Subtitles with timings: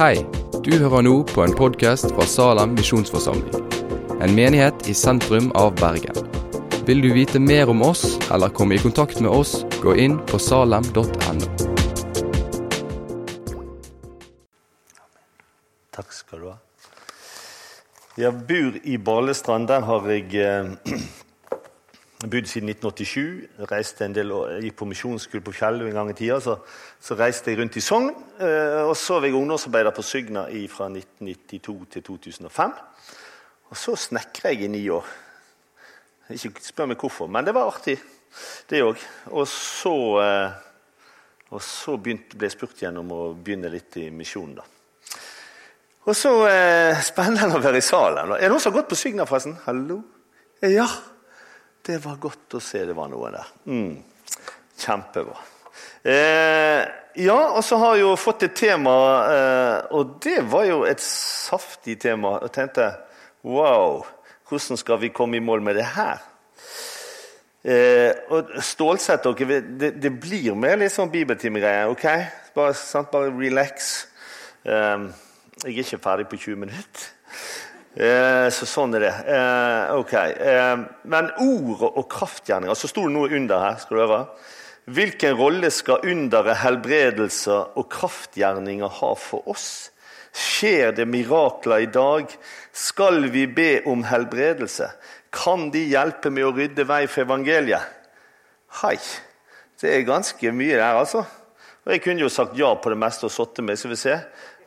[0.00, 0.22] Hei,
[0.64, 3.66] du hører nå på en podkast fra Salem misjonsforsamling.
[4.24, 6.16] En menighet i sentrum av Bergen.
[6.88, 10.40] Vil du vite mer om oss eller komme i kontakt med oss, gå inn på
[10.40, 11.04] salem.no.
[15.92, 16.56] Takk skal du ha.
[18.24, 19.68] Jeg bor i Balestrand.
[19.68, 20.96] Der har jeg eh,
[22.28, 23.48] bodd siden 1987.
[23.70, 26.36] Reiste en del år, gikk på misjonsskole på Fjellet en gang i tida.
[26.44, 26.58] Så,
[27.00, 28.10] så, reiste jeg rundt i Sogn.
[28.36, 32.74] Eh, og så var jeg ungdomsarbeider på Sygna fra 1992 til 2005.
[33.70, 35.06] Og så snekra jeg i ni år.
[36.30, 37.96] Ikke spør meg hvorfor, men det var artig,
[38.70, 39.00] det òg.
[39.32, 40.58] Og så, eh,
[41.50, 44.60] og så begynte, ble jeg spurt igjen om å begynne litt i misjonen.
[44.60, 44.68] da.
[46.04, 48.36] Og så eh, spennende å være i salen.
[48.36, 49.56] Er det noen som har gått på Sygna, forresten?
[49.64, 50.02] Hallo?
[50.60, 50.86] Ja.
[51.86, 53.52] Det var godt å se det var noe der.
[53.70, 53.94] Mm.
[54.80, 55.36] Kjempebra.
[56.04, 56.82] Eh,
[57.20, 58.94] ja, og så har jeg jo fått et tema,
[59.28, 62.36] eh, og det var jo et saftig tema.
[62.40, 62.92] Og tenkte
[63.44, 64.04] wow,
[64.48, 66.20] hvordan skal vi komme i mål med det her?
[67.60, 71.90] Eh, og Stålsett dere, det, det, blir mer litt sånn bibeltimegreier.
[71.92, 72.06] ok?
[72.56, 73.10] Bare, sant?
[73.12, 73.90] Bare relax.
[74.64, 75.08] Eh,
[75.66, 77.10] jeg er ikke ferdig på 20 minutter.
[77.90, 79.14] Eh, så sånn er det.
[79.34, 80.12] Eh, ok.
[80.14, 83.78] Eh, men ordet og kraftgjerninger Så sto det noe under her.
[83.82, 84.26] skal du høre.
[84.90, 89.90] Hvilken rolle skal underet, helbredelser og kraftgjerninger ha for oss?
[90.32, 92.30] Skjer det mirakler i dag?
[92.72, 94.90] Skal vi be om helbredelse?
[95.30, 97.82] Kan de hjelpe med å rydde vei for evangeliet?
[98.82, 98.96] Hei.
[99.80, 101.24] Det er ganske mye der, altså.
[101.86, 104.16] Og Jeg kunne jo sagt ja på det meste og sittet meg, Skal vi se.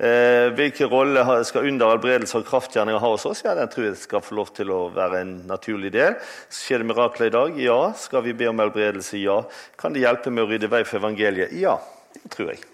[0.04, 3.44] Eh, hvilken rolle skal under helbredelse og kraftgjerninger ha hos oss?
[3.46, 6.18] Ja, Den tror jeg skal få lov til å være en naturlig del.
[6.50, 7.60] Skjer det mirakler i dag?
[7.62, 7.94] Ja.
[7.94, 9.22] Skal vi be om helbredelse?
[9.22, 9.44] Ja.
[9.78, 11.54] Kan det hjelpe med å rydde vei for evangeliet?
[11.54, 11.78] Ja,
[12.18, 12.66] det tror jeg.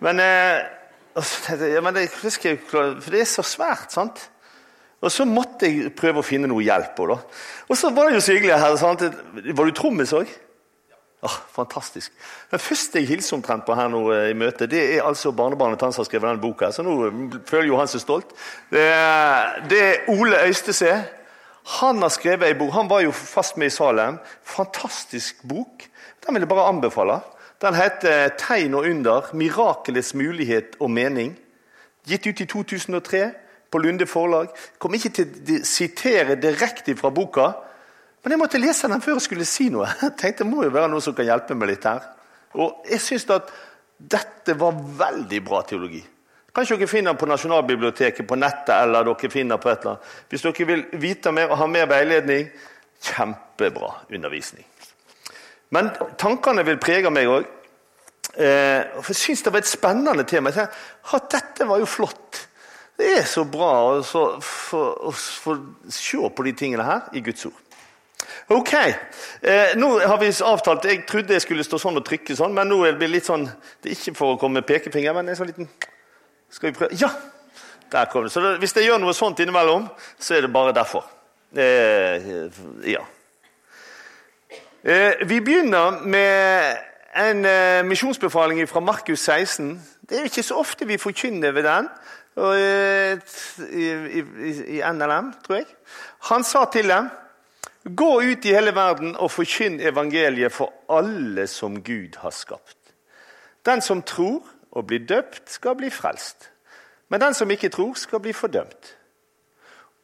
[0.00, 0.66] Men, eh,
[1.70, 4.28] ja, men det, for det er så svært, sant?
[5.00, 7.06] Og så måtte jeg prøve å finne noe hjelp på.
[7.08, 7.20] da.
[7.70, 8.76] Og så var det jo så hyggelig her.
[8.76, 9.06] Sant?
[9.32, 10.28] Var du trommis òg?
[11.22, 12.12] Oh, fantastisk.
[12.50, 15.82] Den første jeg hilser omtrent på her nå eh, i møtet, det er altså barnebarnet
[15.84, 16.70] hans som har skrevet denne boka.
[16.72, 16.94] Så nå
[17.48, 18.32] føler jo han seg stolt.
[18.72, 18.86] Det
[19.68, 20.94] det er Ole Øystese.
[21.80, 22.72] Han har skrevet ei bok.
[22.72, 24.16] Han var jo fast med i Salem.
[24.42, 25.84] Fantastisk bok.
[26.24, 27.20] Den vil jeg bare anbefale.
[27.60, 31.36] Den heter 'Tegn og under mirakelets mulighet og mening'.
[32.08, 33.30] Gitt ut i 2003
[33.70, 34.48] på Lunde forlag.
[34.78, 37.52] Kom ikke til å sitere direkte fra boka.
[38.22, 39.88] Men jeg måtte lese den før jeg skulle si noe.
[40.02, 42.04] Jeg tenkte det må jo være noe som kan hjelpe meg litt her.
[42.60, 43.52] Og jeg syns at
[44.00, 46.00] dette var veldig bra teologi.
[46.50, 50.10] Kanskje dere finner den på Nasjonalbiblioteket, på nettet, eller dere finner på et eller annet.
[50.32, 52.50] Hvis dere vil vite mer og ha mer veiledning,
[53.06, 54.66] kjempebra undervisning.
[55.70, 57.46] Men tankene vil prege meg òg.
[58.34, 60.50] Eh, jeg syns det var et spennende tema.
[60.50, 62.46] Jeg tenkte, dette var jo flott.
[62.98, 65.54] Det er så bra å få
[65.88, 67.69] se på de tingene her i Guds ord.
[68.50, 72.54] Ok, eh, nå har vi avtalt Jeg trodde jeg skulle stå sånn og trykke sånn,
[72.56, 75.30] men nå er det litt sånn Det er ikke for å komme med pekefinger, men
[75.30, 75.68] en sånn liten
[76.50, 76.98] Skal vi prøve?
[76.98, 77.12] Ja!
[77.90, 78.32] Der kom det.
[78.34, 81.08] Så det, hvis jeg gjør noe sånt innimellom, så er det bare derfor.
[81.50, 82.28] Eh,
[82.86, 83.00] ja.
[84.84, 86.76] Eh, vi begynner med
[87.18, 89.72] en eh, misjonsbefaling fra Markus 16.
[90.06, 91.90] Det er ikke så ofte vi forkynner ved den
[92.38, 93.18] og, eh,
[93.74, 93.90] i,
[94.22, 95.66] i, i NLM, tror jeg.
[96.30, 97.10] Han sa til dem
[97.96, 102.76] Gå ut i hele verden og forkynn evangeliet for alle som Gud har skapt.
[103.66, 106.50] Den som tror og blir døpt, skal bli frelst.
[107.08, 108.96] Men den som ikke tror, skal bli fordømt.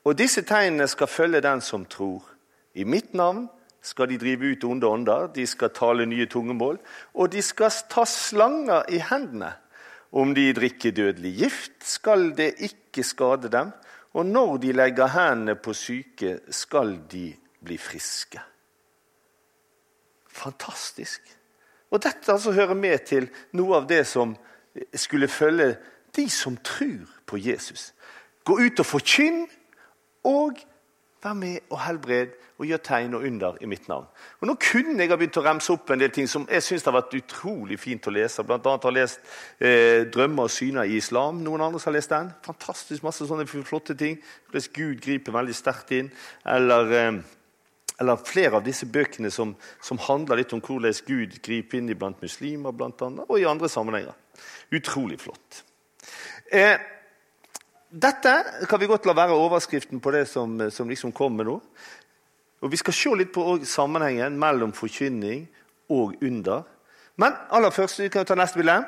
[0.05, 2.25] Og disse tegnene skal følge den som tror.
[2.75, 3.47] I mitt navn
[3.83, 6.81] skal de drive ut onde ånder, de skal tale nye tungemål,
[7.15, 9.53] og de skal ta slanger i hendene.
[10.13, 13.71] Om de drikker dødelig gift, skal det ikke skade dem,
[14.15, 18.41] og når de legger hendene på syke, skal de bli friske.
[20.29, 21.23] Fantastisk.
[21.91, 24.35] Og dette altså hører med til noe av det som
[24.95, 25.77] skulle følge
[26.17, 27.93] de som tror på Jesus.
[28.45, 29.47] Gå ut og forkynn,
[30.25, 30.59] og
[31.23, 34.07] vær med og helbred og gjør tegn og under i mitt navn.
[34.41, 36.87] Og Nå kunne jeg ha begynt å remse opp en del ting som jeg synes
[36.89, 38.45] har vært utrolig fint å lese.
[38.47, 39.21] Blant annet har jeg lest
[39.61, 41.43] eh, 'Drømmer og syner i islam'.
[41.45, 42.33] Noen andre har lest den?
[42.47, 44.19] Fantastisk masse sånne flotte ting.
[44.51, 46.11] Hvordan Gud griper veldig sterkt inn.
[46.45, 47.21] Eller eh,
[48.01, 52.21] eller flere av disse bøkene som, som handler litt om hvordan Gud griper inn iblant
[52.23, 54.13] muslimer blant annet, og i andre sammenhenger.
[54.77, 55.63] Utrolig flott.
[56.53, 56.77] Eh,
[57.91, 58.35] dette
[58.69, 61.61] kan vi godt la være overskriften på det som, som liksom kommer nå.
[62.61, 65.47] Og Vi skal se litt på sammenhengen mellom forkynning
[65.93, 66.65] og under.
[67.17, 68.85] Men aller først, vi kan ta neste bilde.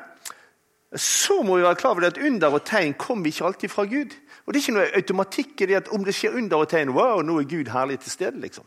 [0.97, 4.15] så må vi være klar over at under og tegn kommer ikke alltid fra Gud.
[4.47, 6.91] Og Det er ikke noe automatikk i det at om det skjer under og tegn,
[6.97, 8.41] wow, nå er Gud herlig til stede.
[8.41, 8.65] liksom.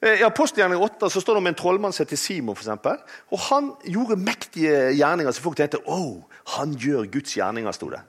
[0.00, 2.56] Eh, I Apostelgjerning 8 så står det om en trollmann som heter Simon.
[2.56, 2.98] For eksempel.
[3.30, 6.22] og Han gjorde mektige gjerninger så folk tenkte oh,
[6.56, 7.72] han gjør Guds gjerninger.
[7.72, 8.02] stod det.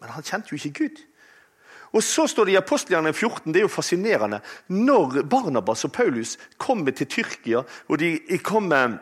[0.00, 1.02] Men han kjente jo ikke Gud.
[1.92, 6.38] Og så står det i Apostelgjerningen 14, det er jo fascinerende, når Barnabas og Paulus
[6.56, 8.96] kommer til Tyrkia, og de kommer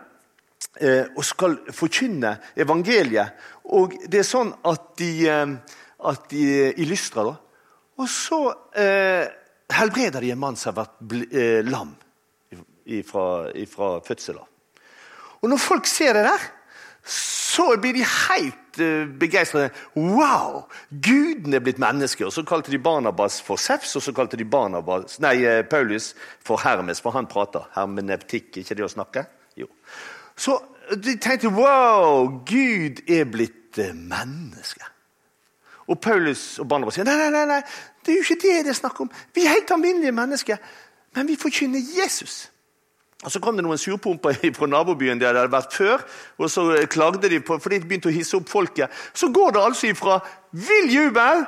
[0.81, 3.31] eh, og skal forkynne evangeliet.
[3.71, 5.55] Og det er sånn at de, eh,
[6.11, 7.37] at de i Lystra da,
[8.01, 9.29] Og så eh,
[9.71, 11.95] helbreder de en mann som har vært eh, lam
[13.07, 14.47] fra fødselen.
[15.41, 16.49] Og når folk ser det der,
[17.05, 19.73] så blir de helt uh, begeistret.
[19.97, 20.63] Wow!
[20.91, 22.27] Guden er blitt menneske.
[22.27, 26.15] Og Så kalte de Barnabas for Sefs, og så kalte de Barnabas, nei, eh, Paulus
[26.45, 27.67] for Hermes, for han prater.
[27.75, 29.25] Hermenevtikk, ikke det å snakke?
[29.57, 29.67] Jo.
[30.37, 30.61] Så
[30.95, 34.85] de tenkte wow, Gud er blitt uh, menneske.
[35.91, 37.63] Og Paulus og Barnabas sier nei, nei, nei, nei,
[38.05, 39.11] det er jo ikke det det er snakk om.
[39.35, 40.61] Vi er helt alminnelige mennesker,
[41.17, 42.45] men vi forkynner Jesus.
[43.25, 46.05] Og Så kom det noen surpumper fra nabobyen der det hadde vært før.
[46.39, 48.89] og Så klagde de på, fordi de begynte å hisse opp folket.
[49.13, 50.21] Så går det altså ifra
[50.53, 51.45] vill jubel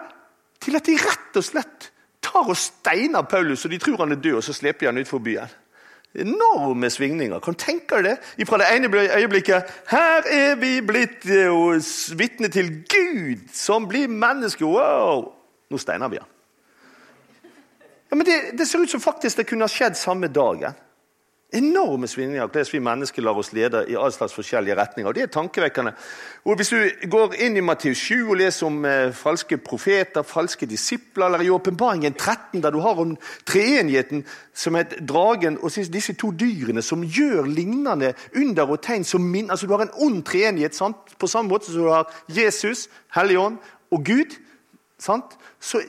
[0.60, 1.88] til at de rett og slett
[2.22, 5.02] tar og steiner Paulus, og de tror han er død, og så sleper de han
[5.02, 5.58] utfor byen.
[6.14, 7.40] Enorme svingninger.
[7.40, 8.46] Kan tenke deg det?
[8.46, 11.80] Fra det ene øyeblikket Her er vi blitt uh,
[12.18, 14.64] vitne til Gud som blir menneske.
[14.64, 15.32] Wow!
[15.72, 16.28] Nå steiner vi han.
[18.10, 20.76] Ja, men det, det ser ut som faktisk det kunne ha skjedd samme dagen.
[21.52, 25.08] Enorme svingninger hvordan vi mennesker lar oss lede i all slags forskjellige retninger.
[25.08, 25.92] og Det er tankevekkende.
[26.44, 30.66] Og Hvis du går inn i Matteus 7 og leser om eh, falske profeter, falske
[30.66, 36.14] disipler, eller i Åpenbaringen 13, der du har om treenigheten som het dragen og disse
[36.14, 40.24] to dyrene som gjør lignende under og tegn som min, altså Du har en ond
[40.24, 40.96] treenighet sant?
[41.18, 43.58] på samme måte som du har Jesus, Helligånd
[43.90, 44.38] og Gud.
[44.98, 45.36] Sant?
[45.60, 45.82] Så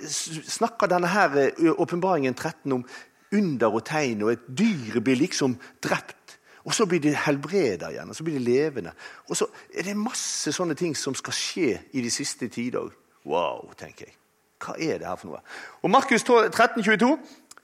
[0.48, 2.86] snakker denne her eh, åpenbaringen 13 om
[3.34, 6.40] under og tegn, og et dyr blir liksom drept.
[6.64, 8.94] Og så blir de helbreda igjen, og så blir de levende.
[9.30, 12.94] Og så er det masse sånne ting som skal skje i de siste tider.
[13.28, 14.16] Wow, tenker jeg.
[14.64, 15.42] Hva er det her for noe?
[15.84, 17.18] Og Markus 13, 22.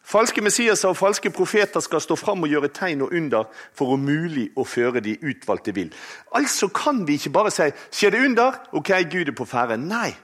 [0.10, 3.46] Falske Messiaser og falske profeter skal stå fram og gjøre tegn og under
[3.78, 5.92] for å mulig å føre de utvalgte vill.
[6.36, 9.78] Altså kan vi ikke bare si 'Skjer det under?' Ok, Gud er på ferde.
[9.78, 10.16] Nei.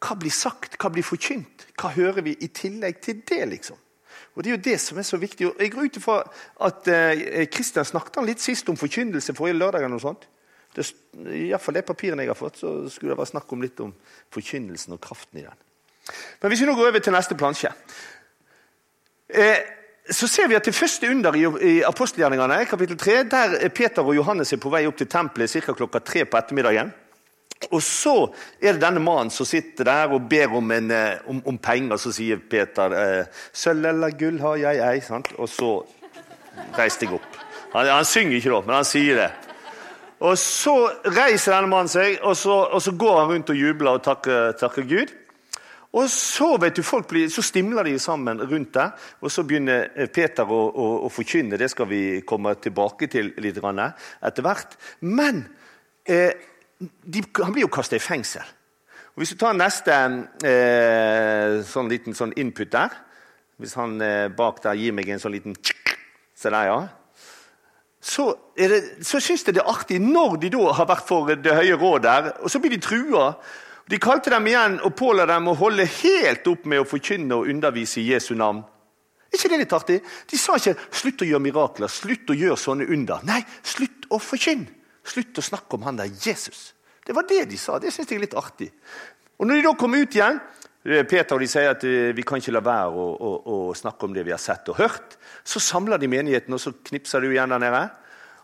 [0.00, 0.78] Hva blir sagt?
[0.78, 1.66] Hva blir forkynt?
[1.78, 3.48] Hva hører vi i tillegg til det?
[3.48, 3.76] liksom?
[4.38, 5.48] Og Det er jo det som er så viktig.
[5.58, 6.18] Jeg går ut ifra
[6.62, 6.88] at
[7.50, 9.82] Kristian eh, snakket litt sist om forkynnelse forrige lørdag.
[9.82, 10.28] eller noe sånt.
[10.74, 10.84] Det,
[11.26, 13.90] Iallfall det papirene jeg har fått, så skulle det være snakk om litt om
[14.30, 15.64] forkynnelsen og kraften i den.
[16.38, 17.72] Men hvis vi nå går over til neste plansje
[19.28, 19.58] eh,
[20.08, 24.16] så ser vi at det første under i, i apostelgjerningene, kapittel 3, der Peter og
[24.16, 25.74] Johannes er på vei opp til tempelet ca.
[25.74, 26.94] klokka tre på ettermiddagen.
[27.72, 28.14] Og så
[28.62, 31.98] er det denne mannen som sitter der og ber om, en, eh, om, om penger.
[31.98, 35.32] Så sier Peter eh, 'Sølv eller gull har jeg ei.' Sant?
[35.38, 35.72] Og så
[36.78, 37.38] reiser jeg opp.
[37.74, 39.30] Han, han, synger ikke da, men han sier det.
[40.18, 40.74] Og så
[41.04, 44.54] reiser denne mannen seg, og så, og så går han rundt og jubler og takker,
[44.58, 45.12] takker Gud.
[45.98, 48.90] Og så vet du, folk blir, så stimler de sammen rundt der,
[49.20, 51.56] og så begynner eh, Peter å, å, å forkynne.
[51.60, 54.76] Det skal vi komme tilbake til litt etter hvert.
[55.00, 55.46] Men
[56.04, 56.34] eh,
[56.78, 58.46] de, han blir jo kasta i fengsel.
[59.14, 59.94] Og Hvis du tar neste
[60.46, 62.92] eh, sånn liten sånn input der
[63.58, 65.56] Hvis han eh, bak der gir meg en sånn liten
[66.38, 66.76] Se der, ja.
[67.98, 71.56] Så, det, så syns jeg det er artig når de da har vært for Det
[71.56, 73.32] høye råd der, og så blir de trua.
[73.90, 77.50] De kalte dem igjen og påla dem å holde helt opp med å forkynne og
[77.50, 78.62] undervise i Jesu navn.
[79.28, 79.98] Er ikke det litt artig?
[80.30, 83.24] De sa ikke 'slutt å gjøre mirakler', 'slutt å gjøre sånne under'.
[83.26, 84.77] Nei, slutt å forkynne.
[85.08, 86.72] Slutt å snakke om han der Jesus.
[87.06, 87.78] Det var det de sa.
[87.80, 88.68] Det syns jeg er litt artig.
[89.38, 90.40] Og Når de da kommer ut igjen
[90.84, 93.56] eh, Peter og de sier at eh, vi kan ikke la være å, å, å,
[93.78, 95.16] snakke om det vi har sett og hørt.
[95.46, 97.86] Så samler de menigheten, og så knipser du igjen der nede.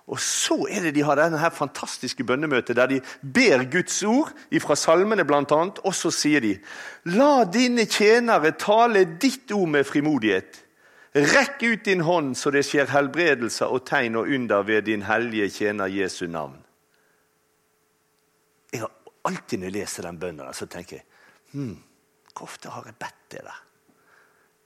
[0.04, 4.32] Og så er det de har denne her fantastiske bønnemøtet der de ber Guds ord
[4.60, 5.60] fra salmene bl.a.
[5.84, 6.58] Og så sier de
[7.16, 10.63] La dine tjenere tale ditt ord med frimodighet.
[11.14, 15.46] Rekk ut din hånd så det skjer helbredelser og tegn og under ved din hellige
[15.60, 16.56] tjener Jesu navn.
[18.72, 18.90] Jeg har
[19.30, 21.04] alltid når jeg leser den bønnen, så tenker jeg
[21.52, 21.76] hm,
[22.34, 23.60] Hvor ofte har jeg bedt det der?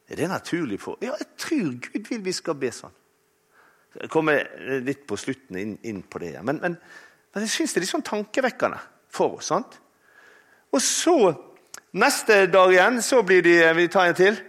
[0.08, 2.94] Er det naturlig for Ja, jeg tror Gud vil vi skal be sånn.
[3.98, 4.40] Jeg kommer
[4.84, 6.32] litt på slutten inn, inn på det.
[6.44, 6.78] Men, men,
[7.34, 8.78] men jeg syns det er litt sånn tankevekkende
[9.12, 9.50] for oss.
[9.52, 9.76] sant?
[10.72, 11.34] Og så,
[11.92, 14.40] neste dag igjen, så blir de Vi tar en til.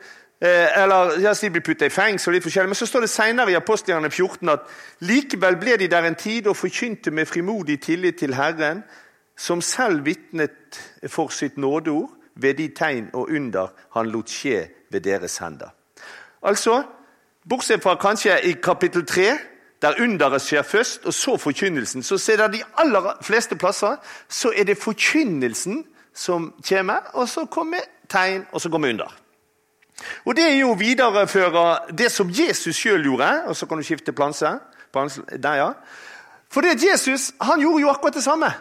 [0.41, 3.51] Eh, eller ja, De blir putta i fengsel, litt forskjellig, men så står det senere
[3.51, 4.69] i apostlene 14 at
[5.03, 8.84] likevel ble de der en tid og forkynte med frimodig tillit til Herren
[9.38, 15.01] som selv vitnet for sitt nådeord ved de tegn og under han lot skje ved
[15.01, 15.69] deres hender.
[16.41, 16.84] Altså,
[17.50, 19.29] Bortsett fra kanskje i kapittel 3,
[19.81, 23.96] der underet skjer først, og så forkynnelsen, så ser dere de aller fleste plasser
[24.27, 29.15] så er det forkynnelsen som kommer, og så kommer tegn, og så kommer under.
[30.25, 33.44] Og Det er jo å videreføre det som Jesus sjøl gjorde.
[33.48, 34.60] og Så kan du skifte planse.
[34.94, 35.72] Der, ja.
[36.50, 38.53] For det Jesus han gjorde jo akkurat det samme.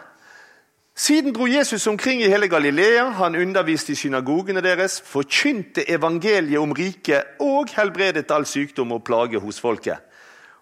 [0.99, 3.09] Siden dro Jesus omkring i hele Galilea.
[3.09, 9.39] Han underviste i synagogene deres, forkynte evangeliet om riket og helbredet all sykdom og plage
[9.39, 9.97] hos folket.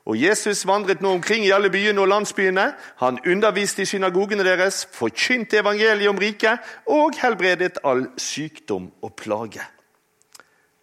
[0.08, 2.68] Og Jesus vandret nå omkring i alle byene og landsbyene.
[3.02, 9.66] Han underviste i synagogene deres, forkynte evangeliet om riket og helbredet all sykdom og plage.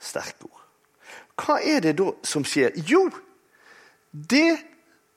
[0.04, 0.60] Sterke ord.
[1.40, 2.76] Hva er det da som skjer?
[2.86, 3.08] Jo,
[4.12, 4.58] det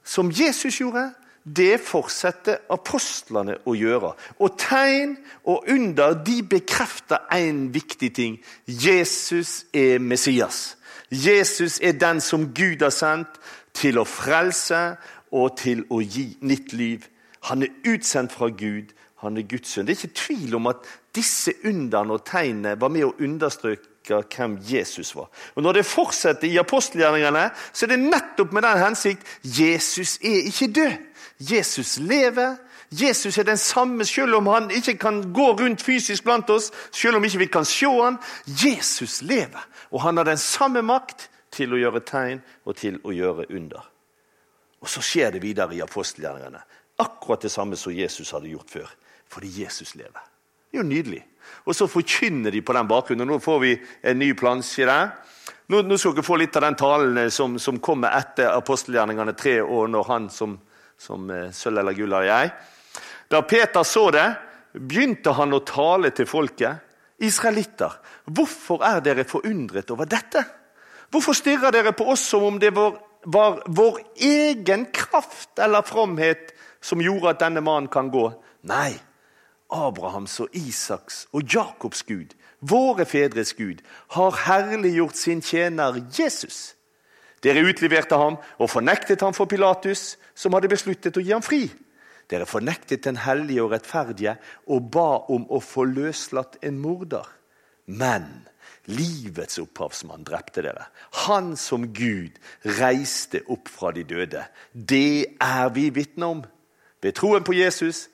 [0.08, 1.12] som Jesus gjorde,
[1.48, 4.12] det fortsetter apostlene å gjøre.
[4.44, 5.16] Og tegn
[5.48, 8.40] og under de bekrefter én viktig ting.
[8.68, 10.76] Jesus er Messias.
[11.12, 13.40] Jesus er den som Gud har sendt
[13.78, 14.98] til å frelse
[15.32, 17.08] og til å gi nytt liv.
[17.48, 18.92] Han er utsendt fra Gud.
[19.24, 19.88] Han er Guds sønn.
[19.88, 20.84] Det er ikke tvil om at
[21.16, 23.16] disse underne og tegnene var med å
[24.08, 25.30] understreke hvem Jesus var.
[25.56, 30.48] Og Når det fortsetter i apostelgjerningene, så er det nettopp med den hensikt Jesus er
[30.48, 30.98] ikke død.
[31.40, 32.58] Jesus lever.
[32.92, 36.72] Jesus er den samme selv om han ikke kan gå rundt fysisk blant oss.
[36.92, 38.18] Selv om ikke vi kan se han.
[38.48, 43.12] Jesus lever, og han har den samme makt til å gjøre tegn og til å
[43.12, 43.84] gjøre under.
[44.82, 46.62] Og Så skjer det videre i apostelgjerningene.
[47.00, 48.90] Akkurat det samme som Jesus hadde gjort før.
[49.28, 50.37] Fordi Jesus lever.
[50.78, 51.24] Er jo nydelig.
[51.68, 53.28] Og så forkynner de på den bakgrunnen.
[53.28, 53.74] Nå får vi
[54.08, 55.12] en ny plansje der.
[55.68, 59.58] Nå, nå skal dere få litt av den talen som, som kommer etter apostelgjerningene tre
[59.62, 60.56] år, når han som
[60.98, 62.52] som eh, sølv eller gull har jeg.
[63.30, 64.28] Da Peter så det,
[64.78, 66.84] begynte han å tale til folket.
[67.24, 67.96] Israelitter,
[68.30, 70.44] hvorfor er dere forundret over dette?
[71.10, 76.52] Hvorfor stirrer dere på oss som om det var, var vår egen kraft eller fromhet
[76.84, 78.28] som gjorde at denne mannen kan gå?
[78.70, 78.92] Nei,
[79.74, 83.84] Abrahams og Isaks og Jakobs Gud, våre fedres Gud,
[84.16, 86.76] har herliggjort sin tjener Jesus.
[87.44, 91.68] Dere utleverte ham og fornektet ham for Pilatus, som hadde besluttet å gi ham fri.
[92.28, 94.36] Dere fornektet den hellige og rettferdige
[94.68, 97.28] og ba om å få løslatt en morder.
[97.88, 98.26] Men
[98.92, 100.90] livets opphavsmann drepte dere.
[101.28, 102.36] Han som Gud
[102.80, 104.44] reiste opp fra de døde.
[104.74, 106.44] Det er vi vitner om.
[107.04, 108.08] Ved troen på Jesus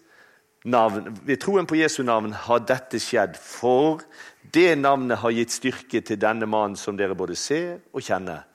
[0.64, 4.04] navn, ved troen på Jesu navn har dette skjedd, for
[4.54, 8.46] det navnet har gitt styrke til denne mannen som dere både ser og kjenner.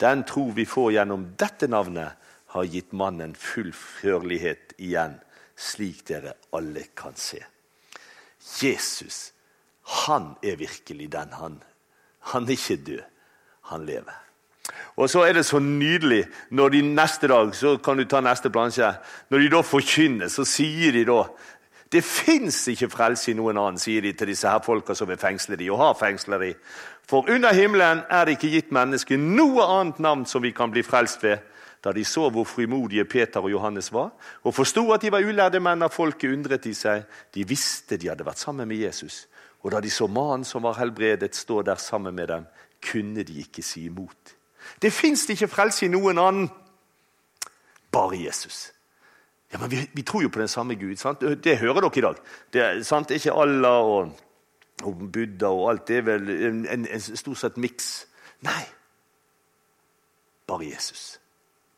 [0.00, 2.16] Den tro vi får gjennom dette navnet,
[2.56, 5.18] har gitt mannen full førlighet igjen,
[5.56, 7.42] slik dere alle kan se.
[8.62, 9.32] Jesus,
[10.06, 11.58] han er virkelig den han.
[12.32, 13.02] Han er ikke død,
[13.72, 14.25] han lever.
[14.96, 18.50] Og så er det så nydelig når de neste dag så kan du ta neste
[18.50, 18.88] plansje,
[19.30, 21.22] når de da forkynner, så sier de da
[21.92, 25.20] det fins ikke frelse i noen annen, sier de til disse her folka som vil
[25.20, 26.50] fengsle de, og har fengsla de.
[27.06, 30.82] For under himmelen er det ikke gitt mennesket noe annet navn som vi kan bli
[30.82, 31.44] frelst ved
[31.84, 34.10] da de så hvor frimodige Peter og Johannes var,
[34.42, 37.04] og forsto at de var ulærde menn av folket, undret de seg.
[37.30, 39.26] De visste de hadde vært sammen med Jesus.
[39.62, 42.48] Og da de så mannen som var helbredet, stå der sammen med dem,
[42.82, 44.35] kunne de ikke si imot.
[44.82, 46.48] Det fins ikke frelse i noen annen,
[47.92, 48.72] bare Jesus.
[49.52, 50.96] Ja, men vi, vi, tror jo på den samme Gud.
[50.96, 51.20] sant?
[51.20, 52.16] Det hører dere i dag.
[52.52, 53.10] Det er sant?
[53.10, 54.18] Ikke Allah og,
[54.82, 55.88] og Buddha og alt.
[55.88, 58.06] Det er vel en, en, en stort sett miks.
[58.44, 58.64] Nei,
[60.46, 61.20] bare Jesus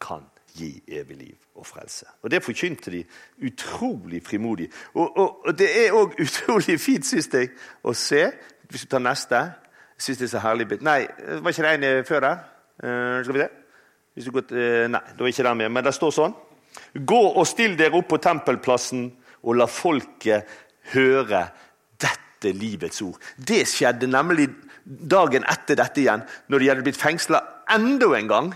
[0.00, 0.25] kan
[0.59, 2.07] gi evig liv og frelse.
[2.23, 3.04] Og Det forkynte de
[3.47, 4.71] utrolig frimodig.
[4.95, 7.50] Og, og, og Det er òg utrolig fint, syns jeg,
[7.85, 8.30] å se.
[8.68, 9.37] Hvis du tar neste.
[9.99, 10.66] Jeg syns det er så herlig.
[10.80, 11.07] Nei,
[11.42, 12.38] var ikke det en før der?
[12.78, 13.49] Uh, skal vi se?
[14.14, 16.37] Hvis du går til, uh, nei, det var ikke den med, men det står sånn.
[16.94, 19.08] Gå og still dere opp på tempelplassen
[19.42, 20.47] og la folket
[20.94, 21.42] høre
[22.00, 23.18] dette livets ord.
[23.37, 24.49] Det skjedde nemlig
[24.85, 27.42] dagen etter dette igjen, når de hadde blitt fengsla
[27.75, 28.54] enda en gang.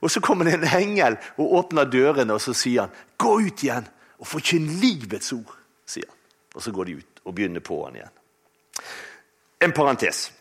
[0.00, 3.62] Og Så kommer det en engel og åpner dørene og så sier han, 'Gå ut
[3.62, 3.86] igjen
[4.18, 5.56] og forkynn livets ord'.
[5.86, 6.16] sier han.
[6.54, 8.14] Og Så går de ut og begynner på han igjen.
[9.60, 10.32] En parentes.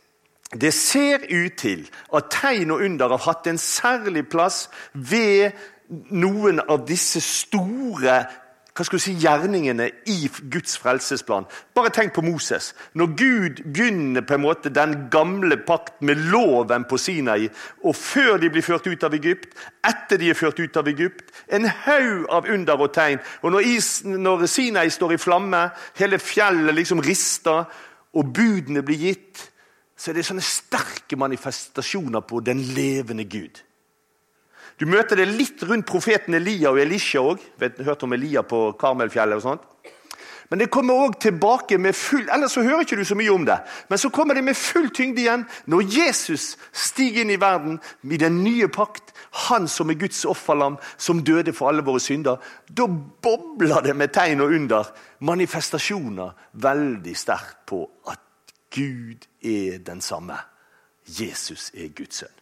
[0.54, 5.58] Det ser ut til at tegn og under har hatt en særlig plass ved
[6.14, 8.24] noen av disse store
[8.76, 11.46] hva skal du si, gjerningene i Guds frelsesplan.
[11.72, 12.74] Bare tenk på Moses.
[12.92, 17.48] Når Gud begynner på en måte den gamle pakt med loven på Sinai,
[17.88, 21.32] og før de blir ført ut av Egypt, etter de er ført ut av Egypt
[21.56, 23.24] En haug av under og tegn.
[23.48, 27.64] Og når, is, når Sinai står i flamme, hele fjellet liksom rister,
[28.16, 29.52] og budene blir gitt,
[29.96, 33.62] så er det sånne sterke manifestasjoner på den levende Gud.
[34.76, 37.40] Du møter det litt rundt profeten Elia og Elisha òg.
[37.86, 39.72] Hørt om Elia på Karmelfjellet og sånt.
[40.50, 43.46] Men det kommer også tilbake med full Ellers så hører ikke du så mye om
[43.48, 43.56] det.
[43.90, 48.20] Men så kommer det med full tyngde igjen når Jesus stiger inn i verden i
[48.22, 49.14] den nye pakt.
[49.48, 52.38] Han som er Guds offerlam, som døde for alle våre synder.
[52.70, 54.92] Da bobler det med tegn og under.
[55.26, 58.22] Manifestasjoner veldig sterkt på at
[58.76, 60.38] Gud er den samme.
[61.08, 62.42] Jesus er Guds sønn.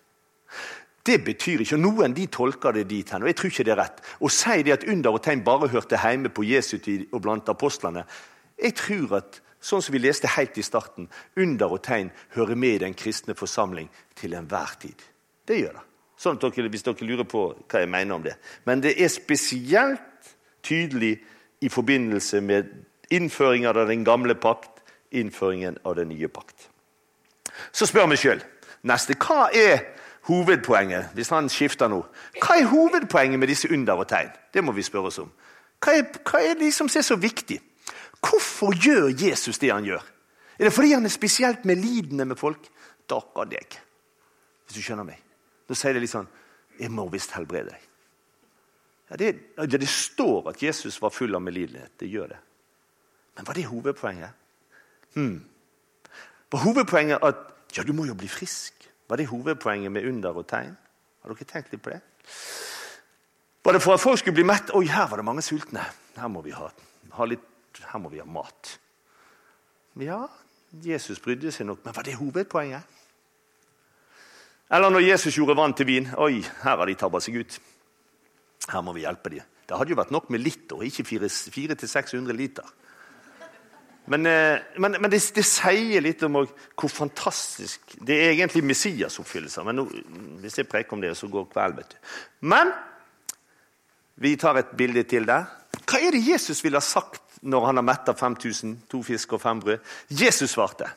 [1.06, 3.74] Det betyr ikke, og Noen de tolker det dit hen, og jeg tror ikke det
[3.74, 3.98] er rett.
[4.24, 7.50] Å si det at under og tegn bare hørte hjemme på Jesu tid og blant
[7.52, 8.06] apostlene.
[8.56, 12.78] Jeg tror at, sånn som vi leste helt i starten, under og tegn hører med
[12.78, 15.04] i den kristne forsamling til enhver tid.
[15.44, 15.84] Det gjør det.
[16.24, 18.38] Sånn dere, Hvis dere lurer på hva jeg mener om det.
[18.64, 20.32] Men det er spesielt
[20.64, 21.18] tydelig
[21.60, 22.72] i forbindelse med
[23.12, 24.73] innføringen av den gamle pakt,
[25.14, 26.70] innføringen av den nye pakt.
[27.72, 28.42] Så spør vi sjøl
[28.90, 29.84] neste hva er
[30.28, 32.02] hovedpoenget hvis han skifter nå?
[32.42, 34.32] Hva er hovedpoenget med disse under og tegn?
[34.54, 35.32] Det må vi spørre oss om.
[35.84, 37.60] Hva er, hva er det som er så viktig?
[38.24, 40.04] Hvorfor gjør Jesus det han gjør?
[40.60, 42.70] Er det fordi han er spesielt medlidende med folk?
[43.10, 43.80] Dakker deg.
[44.66, 45.20] Hvis du skjønner meg.
[45.68, 46.30] Nå sier det litt sånn
[46.80, 47.90] Jeg må visst helbrede deg.
[49.12, 49.28] Ja, det,
[49.70, 51.92] det, står at Jesus var full av medlidenhet.
[52.00, 52.40] Det gjør det.
[53.38, 54.40] Men var det hovedpoenget?
[55.14, 55.44] Hmm.
[56.52, 58.74] For hovedpoenget at ja, du må jo bli frisk?
[59.10, 60.76] Var det hovedpoenget med under og tegn?
[61.24, 62.02] Har dere tenkt litt på det?
[63.64, 64.74] Var det for at folk skulle bli mett?
[64.76, 65.84] Oi, her var det mange sultne.
[66.18, 66.68] Her må vi ha,
[67.18, 67.46] ha litt,
[67.90, 68.74] her må vi ha mat.
[70.02, 70.26] Ja,
[70.84, 72.90] Jesus brydde seg nok, men var det hovedpoenget?
[74.74, 76.10] Eller når Jesus gjorde vann til vin.
[76.18, 77.60] Oi, her har de tabba seg ut.
[78.72, 79.46] Her må vi hjelpe dem.
[79.70, 82.68] Det hadde jo vært nok med liter, ikke 400-600 liter.
[84.14, 89.66] Men, eh, men, men det, det, sier litt om hvor fantastisk Det er egentlig Messias-oppfyllelser.
[89.66, 89.86] Men nå,
[90.44, 91.80] hvis jeg preker om det, så går kvelden.
[91.82, 92.12] vet du.
[92.54, 92.70] Men
[94.22, 95.48] vi tar et bilde til der.
[95.82, 99.42] Hva er det Jesus ville ha sagt når han har metta 5000, to fisk og
[99.42, 99.82] fem brød?
[100.14, 100.92] Jesus svarte.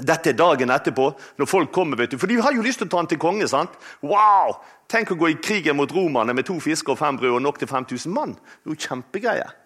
[0.00, 1.06] Dette er dagen etterpå,
[1.38, 2.02] når folk kommer.
[2.02, 2.18] vet du.
[2.18, 3.46] For de har jo lyst til å ta han til konge.
[3.48, 3.78] sant?
[4.02, 4.58] Wow!
[4.90, 7.62] Tenk å gå i krigen mot romerne med to fisker og fem brød og nok
[7.62, 8.34] til 5000 mann.
[8.34, 9.59] Det er jo kjempegreier.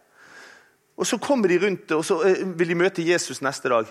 [0.97, 3.89] Og Så kommer de rundt og så eh, vil de møte Jesus neste dag.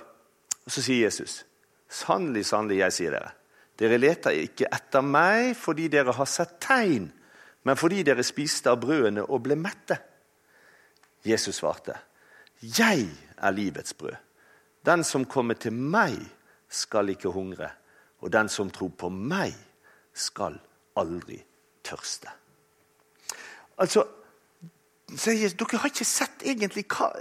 [0.66, 1.46] Og Så sier Jesus,
[1.90, 3.34] 'Sannelig, sannelig, jeg sier dere.'
[3.78, 7.12] 'Dere leter ikke etter meg fordi dere har sett tegn,
[7.64, 10.00] men fordi dere spiste av brødene og ble mette.'
[11.26, 11.94] Jesus svarte,
[12.62, 14.16] 'Jeg er livets brød.
[14.86, 16.18] Den som kommer til meg,
[16.70, 17.70] skal ikke hungre,
[18.20, 19.54] og den som tror på meg,
[20.14, 20.60] skal
[20.96, 21.44] aldri
[21.84, 22.32] tørste.'
[23.78, 24.06] Altså,
[25.12, 27.12] sier dere har ikke sett egentlig hva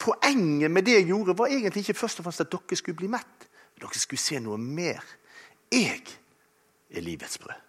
[0.00, 3.10] Poenget med det jeg gjorde, var egentlig ikke først og fremst at dere skulle bli
[3.12, 3.48] mett.
[3.78, 5.04] Dere skulle se noe mer.
[5.72, 6.02] Jeg
[6.90, 7.64] er livets brød.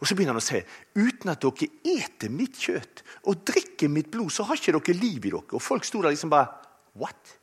[0.00, 0.60] Og Så begynner han å si
[0.98, 5.18] uten at dere eter mitt kjøtt og drikker mitt blod, så har ikke dere liv
[5.26, 5.54] i dere.
[5.54, 6.60] Og folk sto der liksom bare
[6.98, 7.38] What?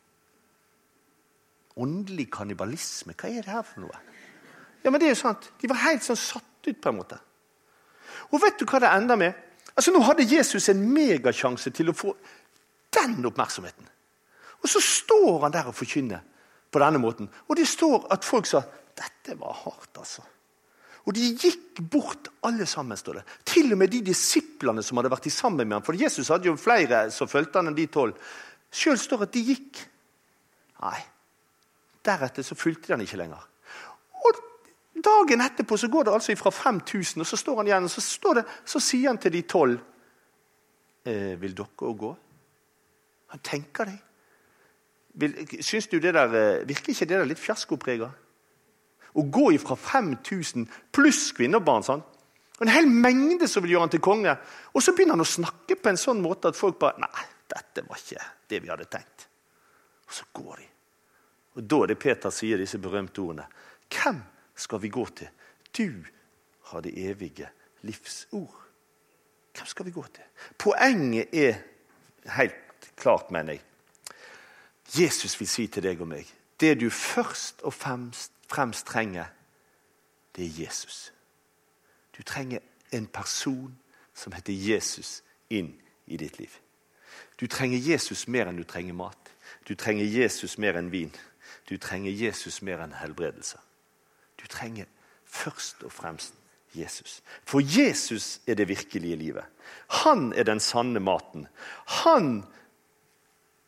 [1.80, 3.16] Åndelig kannibalisme?
[3.18, 4.02] Hva er det her for noe?
[4.84, 5.50] Ja, men det er jo sant.
[5.60, 7.18] De var helt sånn satt ut, på en måte.
[8.30, 9.40] Og vet du hva det ender med?
[9.80, 12.12] Altså Nå hadde Jesus en megasjanse til å få
[12.92, 13.86] den oppmerksomheten.
[14.60, 16.26] Og så står han der og forkynner
[16.68, 17.30] på denne måten.
[17.48, 18.60] Og det står at folk sa
[19.00, 20.26] dette var hardt, altså.
[21.08, 22.98] Og de gikk bort, alle sammen.
[22.98, 23.24] står det.
[23.48, 25.86] Til og med de disiplene som hadde vært sammen med ham.
[25.86, 28.20] For Jesus hadde jo flere som fulgte han enn de tolv.
[28.70, 29.80] Sjøl står det at de gikk.
[30.84, 31.00] Nei,
[32.06, 33.49] deretter så fulgte de han ikke lenger.
[35.06, 38.34] Dagen etterpå så går det altså fra 5000, og så står han igjen og så,
[38.36, 39.78] det, så sier han til de tolv
[41.06, 42.14] eh, Vil dere òg gå?
[43.30, 44.00] Han tenker deg.
[45.22, 45.36] Vil,
[45.66, 48.10] syns du det der, eh, Virker ikke det der litt fiaskoprega?
[49.10, 52.04] Å gå ifra 5000 pluss kvinnebarn sånn.
[52.60, 54.36] Og En hel mengde som vil gjøre han til konge.
[54.74, 57.86] Og så begynner han å snakke på en sånn måte at folk bare Nei, dette
[57.88, 59.30] var ikke det vi hadde tenkt.
[60.10, 60.68] Og så går de.
[61.56, 63.48] Og Da er det Peter sier disse berømte ordene.
[63.90, 64.20] Hvem
[64.60, 65.30] skal vi gå til.
[65.78, 66.04] Du
[66.70, 67.50] har det evige
[67.82, 68.56] livsord.
[69.54, 70.24] Hvem skal vi gå til?
[70.58, 71.56] Poenget er
[72.36, 72.56] helt
[72.96, 73.62] klart, mener jeg.
[75.00, 79.26] Jesus vil si til deg og meg det du først og fremst, fremst trenger,
[80.36, 81.14] det er Jesus.
[82.18, 82.60] Du trenger
[82.92, 83.80] en person
[84.14, 85.74] som heter Jesus, inn
[86.06, 86.52] i ditt liv.
[87.40, 89.32] Du trenger Jesus mer enn du trenger mat.
[89.68, 91.14] Du trenger Jesus mer enn vin.
[91.70, 93.58] Du trenger Jesus mer enn helbredelse.
[94.50, 94.86] Du trenger
[95.26, 96.34] først og fremst
[96.74, 97.22] Jesus.
[97.46, 99.44] For Jesus er det virkelige livet.
[99.90, 101.48] Han er den sanne maten.
[101.86, 102.46] Han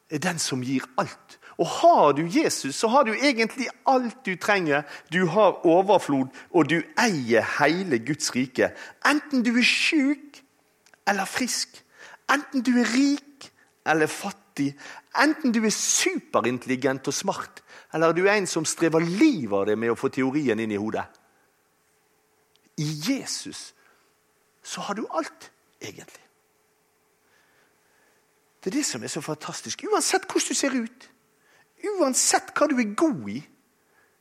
[0.10, 1.38] er den som gir alt.
[1.58, 4.82] Og har du Jesus, så har du egentlig alt du trenger.
[5.14, 8.72] Du har overflod, og du eier hele Guds rike.
[9.06, 10.42] Enten du er sjuk
[11.08, 11.84] eller frisk.
[12.32, 13.52] Enten du er rik
[13.86, 14.74] eller fattig.
[15.20, 19.76] Enten du er superintelligent og smart, eller du er en som strever livet av det
[19.80, 21.04] med å få teorien inn i hodet.
[22.80, 23.74] I Jesus
[24.64, 25.50] så har du alt,
[25.82, 26.24] egentlig.
[28.62, 29.84] Det er det som er så fantastisk.
[29.90, 31.08] Uansett hvordan du ser ut,
[31.98, 33.40] uansett hva du er god i.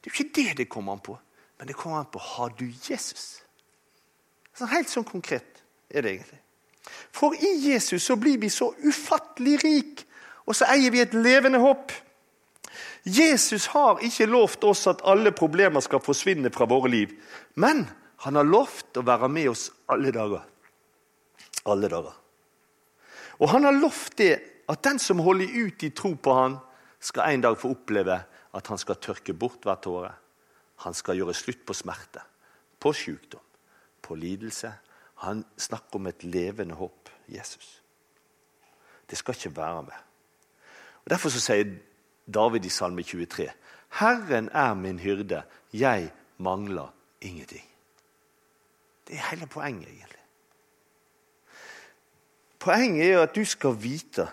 [0.00, 1.16] Det er jo ikke det det kommer an på,
[1.58, 3.42] men det kommer an på har du Jesus.
[4.56, 6.40] Så helt sånn konkret er det egentlig.
[7.12, 10.06] For i Jesus så blir vi så ufattelig rik,
[10.50, 11.92] og så eier vi et levende håp.
[13.06, 17.12] Jesus har ikke lovt oss at alle problemer skal forsvinne fra våre liv.
[17.54, 17.84] Men
[18.24, 20.42] han har lovt å være med oss alle dager.
[21.70, 22.16] Alle dager.
[23.38, 24.34] Og han har lovt det
[24.70, 26.58] at den som holder ut i tro på han,
[27.00, 28.18] skal en dag få oppleve
[28.52, 30.10] at han skal tørke bort hver tåre.
[30.84, 32.20] Han skal gjøre slutt på smerte,
[32.76, 33.40] på sykdom,
[34.04, 34.74] på lidelse.
[35.24, 37.78] Han snakker om et levende håp, Jesus.
[39.08, 40.09] Det skal ikke være med.
[41.10, 41.74] Derfor sier
[42.26, 43.50] David i Salme 23.:
[43.98, 45.42] Herren er min hyrde,
[45.72, 47.66] jeg mangler ingenting.
[49.08, 50.20] Det er hele poenget, egentlig.
[52.58, 54.28] Poenget er at du skal vite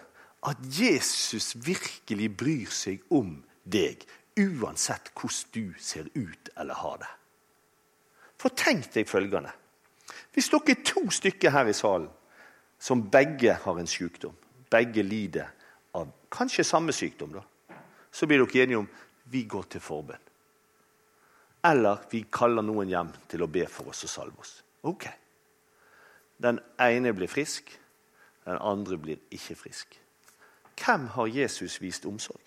[0.47, 4.03] at Jesus virkelig bryr seg om deg,
[4.37, 7.13] uansett hvordan du ser ut eller har det.
[8.37, 9.51] For tenk deg følgende.
[10.33, 12.09] Hvis dere er to stykker her i salen
[12.79, 14.35] som begge har en sykdom,
[14.69, 15.49] begge lider
[15.97, 17.43] av kanskje samme sykdom, da,
[18.11, 18.89] så blir dere enige om
[19.31, 20.23] vi går til forbønn.
[21.67, 24.53] Eller vi kaller noen hjem til å be for oss og salve oss.
[24.87, 25.07] Ok.
[26.37, 27.71] Den ene blir frisk,
[28.45, 29.97] den andre blir ikke frisk.
[30.77, 32.43] Hvem har Jesus vist omsorg?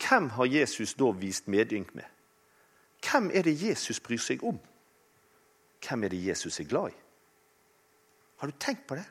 [0.00, 2.04] Hvem har Jesus da vist medynk med?
[3.00, 4.60] Hvem er det Jesus bryr seg om?
[5.80, 6.98] Hvem er det Jesus er glad i?
[8.36, 9.06] Har du tenkt på det?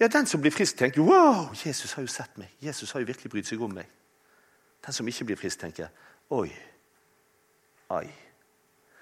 [0.00, 2.52] Ja, Den som blir frisk, tenker wow, Jesus har jo sett meg.
[2.62, 3.88] Jesus har jo virkelig brydd seg om meg.
[4.86, 5.90] Den som ikke blir frisk, tenker
[6.30, 6.52] oi,
[7.90, 8.06] ai.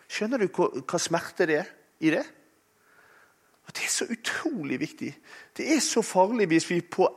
[0.08, 2.24] Skjønner du hva, hva smerte det er i det?
[3.66, 5.12] Og Det er så utrolig viktig.
[5.56, 7.08] Det er så farlig hvis vi, på,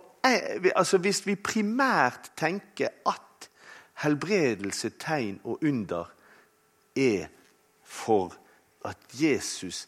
[0.75, 3.49] altså hvis vi primært tenker at
[4.03, 6.09] helbredelse, tegn og under
[6.95, 7.27] er
[7.83, 8.33] for
[8.85, 9.87] at Jesus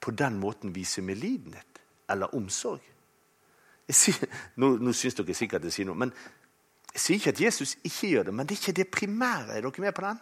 [0.00, 2.80] på den måten viser medlidenhet eller omsorg.
[3.88, 4.28] Sier,
[4.60, 6.12] nå nå syns dere sikkert jeg sier noe, men
[6.92, 8.34] jeg sier ikke at Jesus ikke gjør det.
[8.34, 9.56] Men det er ikke det primære.
[9.56, 10.18] Er dere med på den?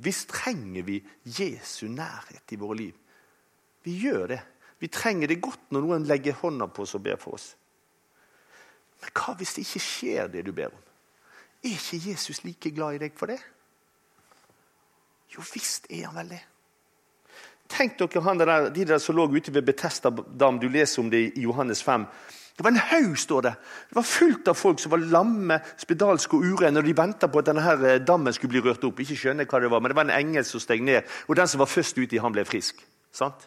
[0.00, 2.94] Visst trenger vi Jesu nærhet i våre liv.
[3.84, 4.40] Vi gjør det.
[4.80, 7.50] Vi trenger det godt når noen legger hånda på oss og ber for oss.
[9.00, 10.86] Men hva hvis det ikke skjer det du ber om?
[11.60, 13.40] Er ikke Jesus like glad i deg for det?
[15.34, 16.40] Jo visst er han vel det.
[17.70, 20.58] Tenk dere han der, de der som lå ute ved Betesta dam.
[20.58, 22.06] Du leser om det i Johannes 5.
[22.56, 23.52] Det var en haug, står det.
[23.88, 26.82] Det var fullt av folk som var lamme, spedalske og urene.
[26.82, 29.00] Og de venta på at denne eh, dammen skulle bli rørt opp.
[29.00, 31.48] Ikke skjønner hva det var, Men det var en engel som steg ned, og den
[31.48, 32.82] som var først ute, han ble frisk.
[33.12, 33.46] Sant?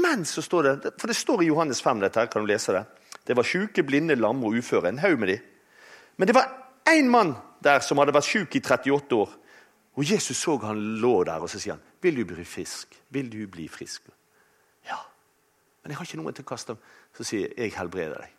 [0.00, 2.72] Men så står det For det står i Johannes 5, dette her, kan du lese
[2.72, 2.84] det.
[3.26, 4.88] Det var sjuke, blinde, lamme og uføre.
[4.88, 5.38] En haug med de.
[6.16, 6.48] Men det var
[6.88, 9.36] én mann der som hadde vært sjuk i 38 år.
[9.98, 13.02] Og Jesus så han lå der, og så sier han, 'Vil du bli frisk?
[13.08, 14.08] Vil du bli frisk?'
[14.86, 14.96] Ja.
[15.82, 16.76] Men jeg har ikke noen til å kaste.
[17.16, 18.36] Så sier jeg, helbreder deg'.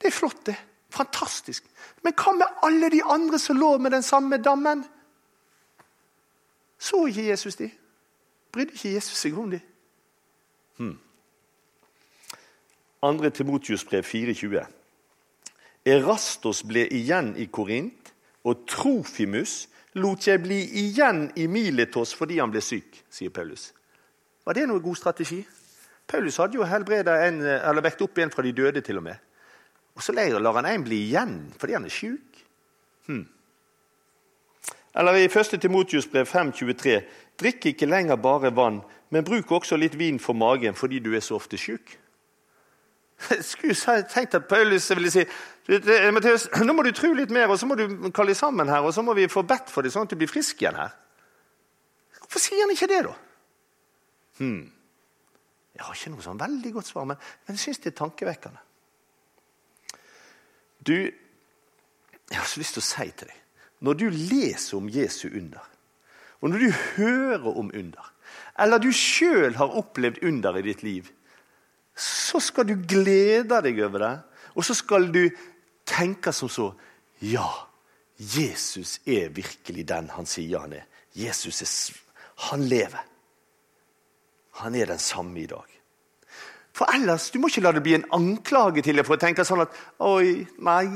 [0.00, 0.56] Det er flott, det.
[0.90, 1.64] Fantastisk.
[2.02, 4.84] Men hva med alle de andre som lå med den samme dammen?
[6.78, 7.70] Så ikke Jesus de?
[8.52, 9.60] Brydde ikke Jesus seg om de?
[10.76, 10.98] Hmm.
[13.02, 14.66] Andre Timotius brev 4,20.
[15.86, 18.12] Erastos ble igjen i Korint,
[18.44, 23.70] og Trofimus lot jeg bli igjen i Miletos fordi han ble syk, sier Paulus.
[24.46, 25.40] Var det noe god strategi?
[26.06, 29.16] Paulus hadde jo en, vekt opp en fra de døde, til og med.
[29.96, 32.44] Og så lar han en bli igjen fordi han er syk.
[33.06, 33.26] Hmm.
[34.96, 35.60] Eller i 1.
[35.60, 37.00] Timotius brev 5,23.:
[37.40, 38.80] Drikk ikke lenger bare vann,
[39.10, 41.98] men bruk også litt vin for magen fordi du er så ofte syk.
[43.40, 45.24] Skulle tenkt at Paulus ville si
[45.66, 48.94] Matteus, nå må du tro litt mer, og så må du kalle sammen her, og
[48.94, 50.94] så må vi få bedt for dem, sånn at du blir frisk igjen her.
[52.20, 53.14] Hvorfor sier han ikke det, da?
[54.38, 54.62] Hmm.
[55.76, 58.62] Jeg har ikke noe sånn veldig godt svar, men, men jeg syns det er tankevekkende.
[60.86, 63.42] Du, jeg har så lyst til å si til deg
[63.86, 65.64] Når du leser om Jesu under,
[66.40, 68.12] og når du hører om under,
[68.60, 71.10] eller du sjøl har opplevd under i ditt liv,
[71.96, 74.14] så skal du glede deg over det.
[74.56, 75.22] Og så skal du
[75.86, 76.72] tenke som så
[77.20, 77.48] Ja,
[78.18, 80.84] Jesus er virkelig den han sier han er.
[81.16, 81.96] Jesus er,
[82.50, 83.04] han lever.
[84.60, 85.64] Han er den samme i dag.
[86.76, 89.44] For ellers, Du må ikke la det bli en anklage til deg for å tenke
[89.44, 89.72] sånn at
[90.04, 90.86] Oi, nei.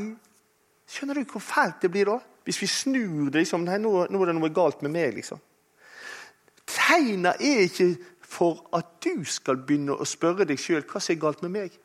[0.90, 2.18] Skjønner du hvor fælt det blir da?
[2.44, 5.14] Hvis vi snur det liksom, nei, nå, nå er det noe galt med meg.
[5.14, 5.40] liksom.
[6.66, 7.94] Tegna er ikke
[8.30, 11.78] for at du skal begynne å spørre deg sjøl hva som er galt med meg.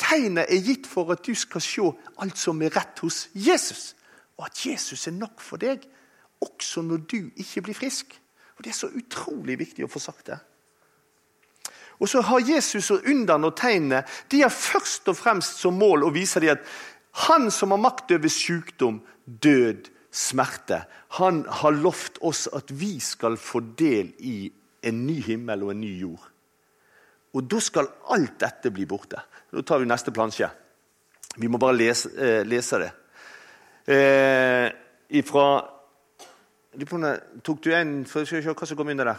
[0.00, 1.84] Tegnet er gitt for at du skal se
[2.22, 3.94] alt som er rett hos Jesus.
[4.40, 5.84] Og at Jesus er nok for deg,
[6.40, 8.14] også når du ikke blir frisk.
[8.56, 10.38] Og Det er så utrolig viktig å få sagt det.
[12.00, 16.06] Og så har Jesus og underne og tegnene de har først og fremst som mål
[16.06, 16.64] å vise dem at
[17.28, 20.84] han som har makt over sykdom, død, smerte,
[21.18, 24.50] han har lovt oss at vi skal få del i
[24.86, 26.29] en ny himmel og en ny jord.
[27.34, 29.20] Og da skal alt dette bli borte.
[29.50, 30.48] Da tar vi neste plansje.
[31.36, 32.90] Vi må bare lese, eh, lese det.
[33.86, 34.70] Eh,
[35.08, 35.76] ifra
[37.42, 39.16] Tok du en for vi se hva som kommer under der?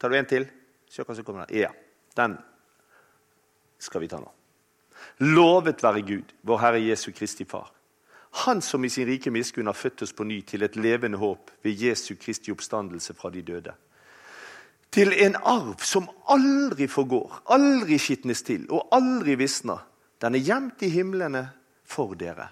[0.00, 0.46] Tar du en til?
[0.88, 1.58] Se hva som kommer der.
[1.58, 1.70] Ja,
[2.16, 2.38] den
[3.78, 4.30] skal vi ta nå.
[5.20, 7.70] Lovet være Gud, vår Herre Jesu Kristi Far.
[8.46, 11.50] Han som i sin rike miskunn har født oss på ny til et levende håp
[11.62, 13.74] ved Jesu Kristi oppstandelse fra de døde
[14.94, 19.82] til en arv som aldri forgår, aldri skitnes til og aldri visner.
[20.22, 21.44] Den er gjemt i himlene
[21.86, 22.48] for dere,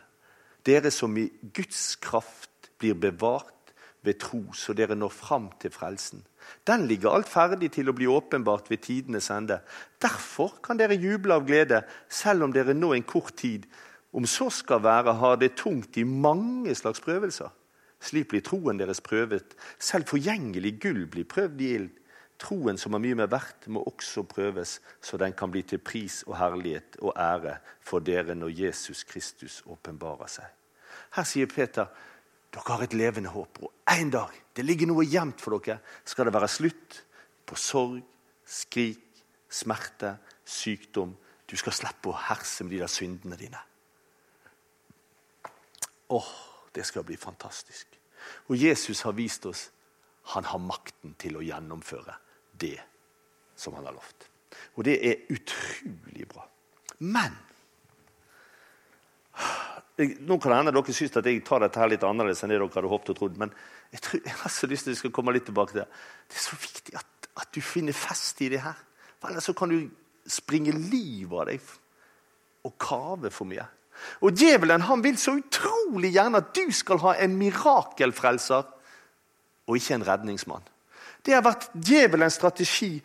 [0.67, 3.73] dere som i Guds kraft blir bevart
[4.05, 6.21] ved tro, så dere når fram til frelsen.
[6.69, 9.63] Den ligger alt ferdig til å bli åpenbart ved tidenes ende.
[10.03, 11.81] Derfor kan dere juble av glede,
[12.13, 13.65] selv om dere nå en kort tid,
[14.15, 17.49] om så skal være, har det tungt i mange slags prøvelser.
[18.05, 19.57] Slik blir troen deres prøvet.
[19.81, 21.93] Selv forgjengelig gull blir prøvd i ild
[22.45, 26.23] Troen som er mye mer verdt, må også prøves, så den kan bli til pris
[26.29, 30.51] og herlighet og ære for dere når Jesus Kristus åpenbarer seg.
[31.17, 31.89] Her sier Peter
[32.55, 33.63] dere har et levende håp.
[33.65, 36.99] Og en dag, det ligger noe gjemt for dere, skal det være slutt
[37.49, 38.03] på sorg,
[38.45, 41.15] skrik, smerte, sykdom.
[41.49, 43.63] Du skal slippe å herse med de der syndene dine.
[46.13, 46.35] Åh,
[46.77, 47.89] det skal bli fantastisk.
[48.53, 49.71] Og Jesus har vist oss
[50.35, 52.15] han har makten til å gjennomføre
[52.61, 52.79] det
[53.59, 54.29] som han har lovt.
[54.75, 56.47] Og det er utrolig bra.
[56.99, 57.35] Men
[59.95, 62.57] Nå kan det hende dere syns at jeg tar dette her litt annerledes enn det
[62.59, 63.37] dere hadde håpet og trodd.
[63.39, 63.53] Men
[63.95, 66.01] jeg, tror, jeg har så lyst til at vi skal komme litt tilbake til det.
[66.27, 68.81] Det er så viktig at, at du finner fest i det her.
[69.23, 69.79] For ellers så kan du
[70.27, 71.71] springe livet av deg
[72.67, 73.69] og kave for mye.
[74.27, 78.67] Og Djevelen han vil så utrolig gjerne at du skal ha en mirakelfrelser
[79.65, 80.67] og ikke en redningsmann.
[81.25, 82.99] Det har vært djevelens strategi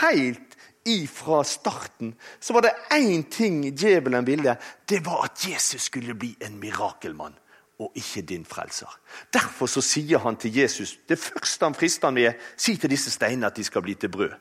[0.00, 0.56] helt
[0.88, 2.14] ifra starten.
[2.40, 4.56] Så var det én ting djevelen ville.
[4.88, 7.36] Det var at Jesus skulle bli en mirakelmann
[7.78, 8.90] og ikke din frelser.
[9.32, 13.12] Derfor så sier han til Jesus det første han frister han med, si til disse
[13.14, 14.34] steinene at de skal bli til brød.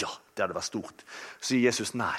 [0.00, 1.06] Ja, det hadde vært stort.
[1.40, 2.18] Så sier Jesus nei.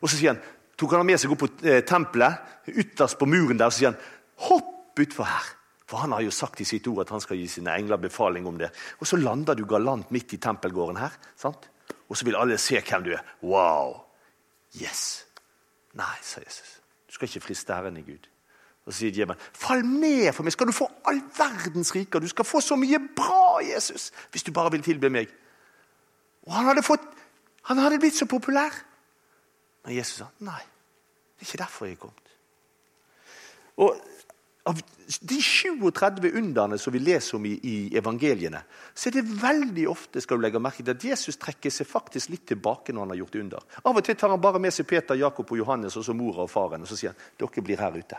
[0.00, 0.42] Og så sier han,
[0.76, 3.92] tok han med seg opp på eh, tempelet, ytterst på muren der, og så sier
[3.92, 4.02] han
[4.48, 5.55] hopp utfor her.
[5.86, 8.46] For han har jo sagt i sitt ord at han skal gi sine engler befaling
[8.46, 8.72] om det.
[8.98, 11.14] Og så lander du galant midt i tempelgården her.
[11.36, 11.70] sant?
[12.08, 13.22] Og så vil alle se hvem du er.
[13.42, 14.00] Wow!
[14.74, 15.26] Yes!
[15.96, 16.80] Nei, sa Jesus.
[17.06, 18.26] Du skal ikke friste Herren i Gud.
[18.86, 22.28] Og så sier djevelen, 'Fall ned for meg, skal du få all verdens riker.' 'Du
[22.28, 25.32] skal få så mye bra, Jesus, hvis du bare vil tilbe meg.'
[26.46, 27.02] Og han hadde, fått,
[27.62, 28.70] han hadde blitt så populær.
[29.84, 32.30] Men Jesus sa, 'Nei, det er ikke derfor jeg er kommet.'
[33.76, 34.00] Og
[34.66, 34.80] av
[35.20, 40.22] de 37 underne som vi leser om i, i, evangeliene, så er det veldig ofte
[40.22, 43.20] skal du legge merke til at Jesus trekker seg faktisk litt tilbake når han har
[43.20, 43.66] gjort under.
[43.84, 46.42] Av og til tar han bare med seg Peter, Jakob og Johannes og så mora
[46.48, 48.18] og faren og så sier han, dere blir her ute.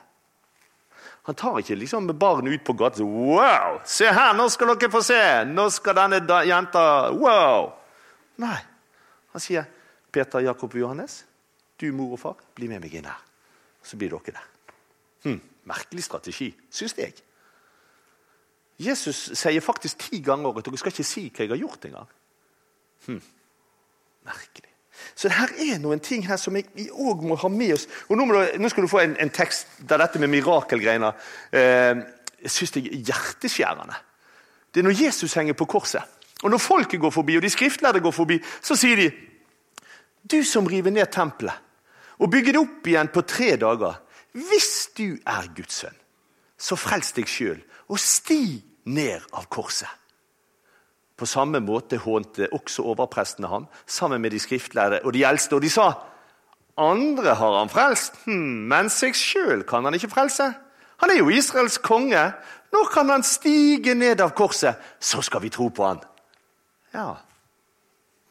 [1.28, 3.82] Han tar ikke liksom barnet ut på gata Wow!
[3.84, 5.20] Se her, nå skal dere få se!
[5.52, 7.74] Nå skal denne jenta Wow!
[8.40, 8.62] Nei.
[9.34, 9.68] Han sier,
[10.14, 11.26] Peter, Jakob og Johannes,
[11.76, 13.20] du, mor og far, bli med meg inn her.
[13.84, 14.48] Så blir dere der.
[15.28, 15.42] Hm.
[15.68, 17.16] Merkelig strategi, syns jeg.
[18.80, 22.10] Jesus sier faktisk ti ganger at dere skal ikke si hva jeg har gjort engang.
[23.08, 23.22] Hm.
[24.28, 24.74] Merkelig.
[25.18, 27.88] Så her er noen ting her som vi òg må ha med oss.
[28.10, 31.12] Og Nå, du, nå skal du få en, en, tekst der dette med mirakelgreiene
[31.54, 32.04] eh,
[32.42, 33.98] jeg syns det er hjerteskjærende.
[34.74, 36.04] Det er når Jesus henger på korset.
[36.44, 39.10] Og Når folket går forbi, og de skriftlærde går forbi, så sier de
[40.28, 41.64] Du som river ned tempelet
[42.18, 44.00] og bygger det opp igjen på tre dager.
[44.38, 45.96] Hvis du er Guds sønn,
[46.58, 49.90] så frels deg sjøl og sti ned av korset.
[51.18, 55.58] På samme måte hånte også overprestene ham, sammen med de skriftlærde og de eldste.
[55.58, 55.94] Og de sa,
[56.78, 60.54] 'Andre har han frelst, hm, men seg sjøl kan han ikke frelse.'
[60.98, 62.34] 'Han er jo Israels konge.
[62.74, 66.04] Nå kan han stige ned av korset, så skal vi tro på han.'
[66.94, 67.16] Ja,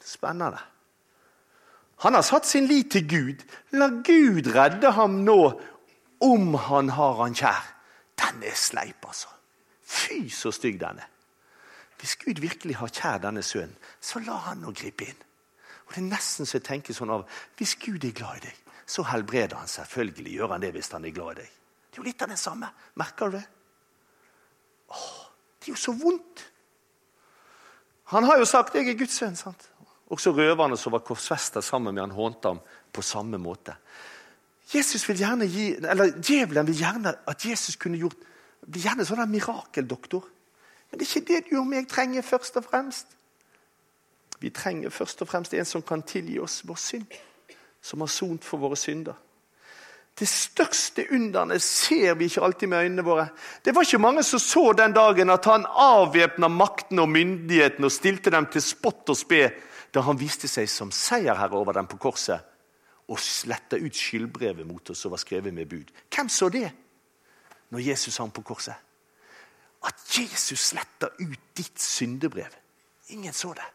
[0.01, 0.59] spennende.
[1.99, 3.43] Han har satt sin lit til Gud.
[3.73, 5.61] La Gud redde ham nå,
[6.21, 7.73] om han har han kjær.
[8.17, 9.29] Den er sleip, altså.
[9.87, 11.11] Fy, så stygg den er.
[12.01, 15.23] Hvis Gud virkelig har kjær denne sønnen, så la han nå gripe inn.
[15.87, 18.57] Og Det er nesten så jeg tenker sånn av Hvis Gud er glad i deg,
[18.87, 20.35] så helbreder han selvfølgelig.
[20.35, 21.55] Gjør han det hvis han er glad i deg.
[21.91, 22.69] Det er jo litt av det samme.
[22.99, 23.47] Merker du det?
[24.91, 25.23] Åh,
[25.59, 26.45] det er jo så vondt.
[28.13, 29.37] Han har jo sagt 'jeg er Guds sønn'.
[29.37, 29.71] sant?
[30.11, 32.61] Også røverne som var korsfesta sammen med han hånte ham
[32.93, 33.77] på samme måte.
[34.75, 38.19] Jesus vil gjerne gi, eller Djevelen vil gjerne at Jesus kunne gjort
[38.67, 40.25] blir gjerne sånn en mirakeldoktor.
[40.91, 43.15] Men det er ikke det du og meg trenger først og fremst.
[44.43, 47.15] Vi trenger først og fremst en som kan tilgi oss vår synd.
[47.81, 49.15] Som har sont for våre synder.
[50.17, 53.27] Det største underne ser vi ikke alltid med øynene våre.
[53.65, 57.93] Det var ikke mange som så den dagen at han avvæpna makten og myndigheten og
[57.93, 59.51] stilte dem til spott og spe
[59.95, 62.56] da han viste seg som seierherre over dem på korset
[63.09, 65.93] og sletta ut skyldbrevet mot oss som var skrevet med bud.
[66.11, 66.71] Hvem så det
[67.71, 68.75] når Jesus hang på korset?
[69.87, 72.51] At Jesus sletta ut ditt syndebrev.
[73.09, 73.67] Ingen så det.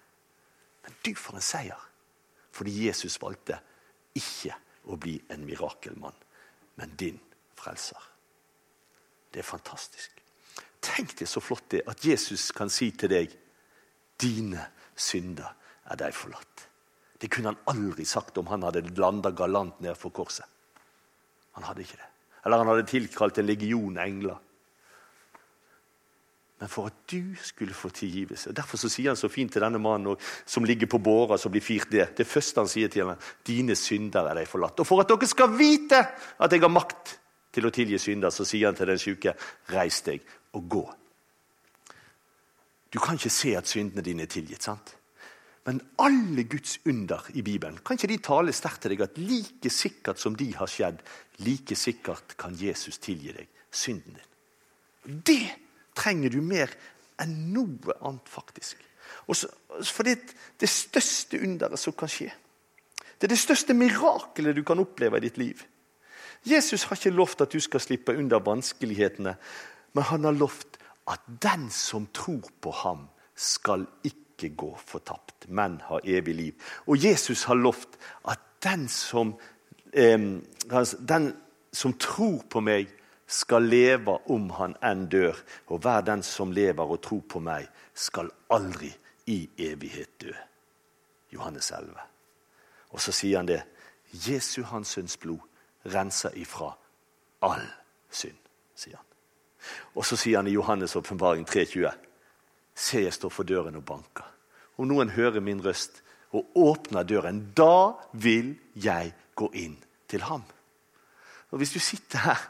[0.84, 1.88] Men du får en seier.
[2.52, 3.60] Fordi Jesus valgte
[4.18, 4.56] ikke
[4.92, 6.18] å bli en mirakelmann,
[6.76, 7.20] men din
[7.56, 8.02] frelser.
[9.32, 10.18] Det er fantastisk.
[10.82, 13.32] Tenk det så flott det at Jesus kan si til deg
[14.22, 14.66] dine
[14.98, 15.54] synder
[15.86, 16.68] er deg forlatt.
[17.22, 20.46] Det kunne han aldri sagt om han hadde landa galant ned for korset.
[21.58, 22.08] Han hadde ikke det.
[22.46, 24.40] Eller han hadde tilkalt en legion engler.
[26.62, 28.54] Men for at du skulle få tilgivelse.
[28.54, 31.90] Derfor sier han så fint til denne mannen som ligger på båra som blir firt
[31.94, 32.12] det.
[32.18, 34.82] Det første han sier til ham, dine synder er deg forlatt.
[34.82, 36.02] Og for at dere skal vite
[36.38, 37.16] at jeg har makt
[37.52, 39.34] til å tilgi synder, så sier han til den syke,
[39.74, 40.22] reis deg
[40.58, 40.84] og gå.
[42.94, 44.62] Du kan ikke se at syndene dine er tilgitt.
[44.62, 44.96] sant?
[45.66, 49.70] Men alle Guds under i Bibelen, kan ikke de tale sterkt til deg at like
[49.70, 51.02] sikkert som de har skjedd,
[51.46, 55.20] like sikkert kan Jesus tilgi deg synden din?
[55.30, 55.44] Det
[55.98, 56.74] trenger du mer
[57.22, 58.80] enn noe annet, faktisk.
[59.28, 62.32] For det er det største underet som kan skje.
[63.18, 65.62] Det er det største mirakelet du kan oppleve i ditt liv.
[66.48, 69.36] Jesus har ikke lovt at du skal slippe unna vanskelighetene,
[69.94, 70.80] men han har lovt
[71.12, 76.72] at den som tror på ham, skal ikke ikke gå fortapt, men ha evig liv.
[76.88, 79.36] Og Jesus har lovt at den som,
[79.94, 80.20] eh,
[81.00, 81.34] den
[81.74, 82.88] som tror på meg,
[83.32, 85.38] skal leve om han enn dør.
[85.68, 88.92] Og hver den som lever og tror på meg, skal aldri
[89.26, 90.34] i evighet dø.
[91.32, 91.96] Johannes 11.
[92.92, 93.62] Og så sier han det.
[94.12, 95.40] Jesu hans sønns blod
[95.86, 96.74] renser ifra
[97.42, 97.64] all
[98.12, 98.38] synd,
[98.76, 99.08] sier han.
[99.96, 101.92] Og så sier han i Johannes' åpenbaring 3,20.:
[102.76, 104.31] Se, jeg står for døren og banker.
[104.82, 106.02] Om noen hører min røst
[106.34, 109.76] og åpner døren, da vil jeg gå inn
[110.10, 110.42] til ham.
[111.52, 112.42] Og Hvis du sitter her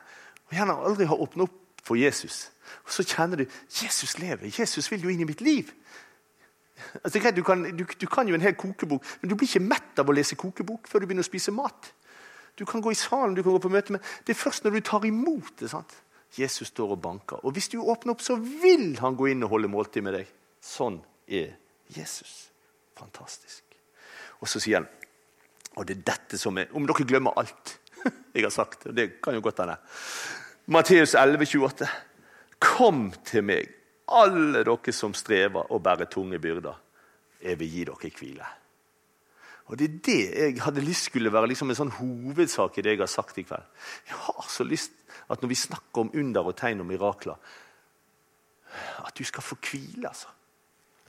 [0.48, 2.52] og gjerne aldri har åpnet opp for Jesus,
[2.86, 5.72] og så kjenner du Jesus lever, Jesus vil jo inn i mitt liv.
[7.04, 10.00] Altså, du, kan, du, du kan jo en hel kokebok, men du blir ikke mett
[10.02, 11.92] av å lese kokebok før du begynner å spise mat.
[12.58, 14.78] Du kan gå i salen, du kan gå på møte, men det er først når
[14.78, 15.72] du tar imot det.
[15.72, 15.94] sant?
[16.38, 17.44] Jesus står og banker.
[17.46, 20.32] Og hvis du åpner opp, så vil han gå inn og holde måltid med deg.
[20.64, 21.54] Sånn er
[21.98, 22.52] Jesus.
[22.98, 23.64] Fantastisk.
[24.42, 24.90] Og så sier han
[25.78, 27.78] Og det er dette som er Om dere glemmer alt
[28.34, 29.78] jeg har sagt, og det kan jo godt hende
[30.72, 31.88] Matteus 11, 28.
[32.62, 33.70] Kom til meg,
[34.10, 36.80] alle dere som strever og bærer tunge byrder.
[37.42, 38.50] Jeg vil gi dere hvile.
[39.72, 42.96] Og Det er det jeg hadde lyst skulle være liksom en sånn hovedsak i det
[42.96, 43.68] jeg har sagt i kveld.
[44.08, 44.98] Jeg har så lyst
[45.32, 47.38] at når vi snakker om under og tegn og mirakler,
[49.06, 50.08] at du skal få hvile.
[50.08, 50.28] altså.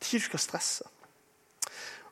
[0.02, 0.84] At ikke du skal stresse.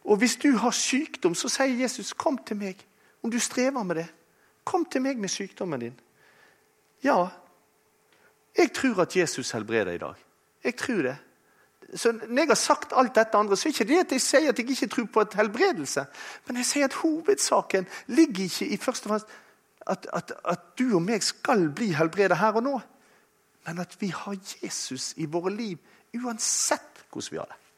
[0.04, 2.86] Og hvis du har sykdom, så sier Jesus, 'Kom til meg.'
[3.22, 4.06] Om du strever med det,
[4.64, 6.00] kom til meg med sykdommen din.
[7.04, 7.28] Ja,
[8.58, 10.14] jeg tror at Jesus helbreder i dag.
[10.64, 11.16] Jeg tror det.
[11.94, 14.48] Så Når jeg har sagt alt dette andre, så er ikke det at jeg sier
[14.48, 16.06] at jeg ikke tror på et helbredelse.
[16.46, 19.26] Men jeg sier at hovedsaken ligger ikke i først og fremst
[19.86, 22.80] at, at, at du og meg skal bli helbredet her og nå.
[23.66, 25.78] Men at vi har Jesus i våre liv
[26.14, 27.69] uansett hvordan vi har det.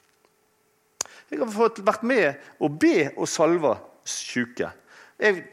[1.32, 3.72] Jeg har fått vært med å be og salve
[4.04, 4.68] syke.
[5.22, 5.44] Jeg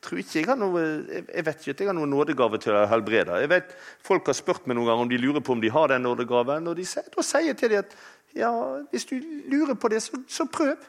[0.00, 2.86] tror ikke jeg har noe, jeg vet ikke at jeg har noen nådegave til å
[2.88, 3.42] helbrede.
[3.42, 3.74] Jeg vet,
[4.06, 6.70] Folk har spurt meg noen ganger om de lurer på om de har den nådegaven.
[6.72, 7.98] og de, Da sier jeg til dem at
[8.40, 8.52] ja,
[8.92, 9.18] hvis du
[9.52, 10.80] lurer på det, så, så prøv.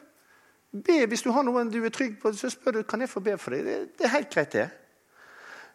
[0.72, 2.32] Be hvis du har noen du er trygg på.
[2.32, 3.66] Så spør du kan jeg få be for deg.
[3.66, 4.70] Det, det er helt greit, det.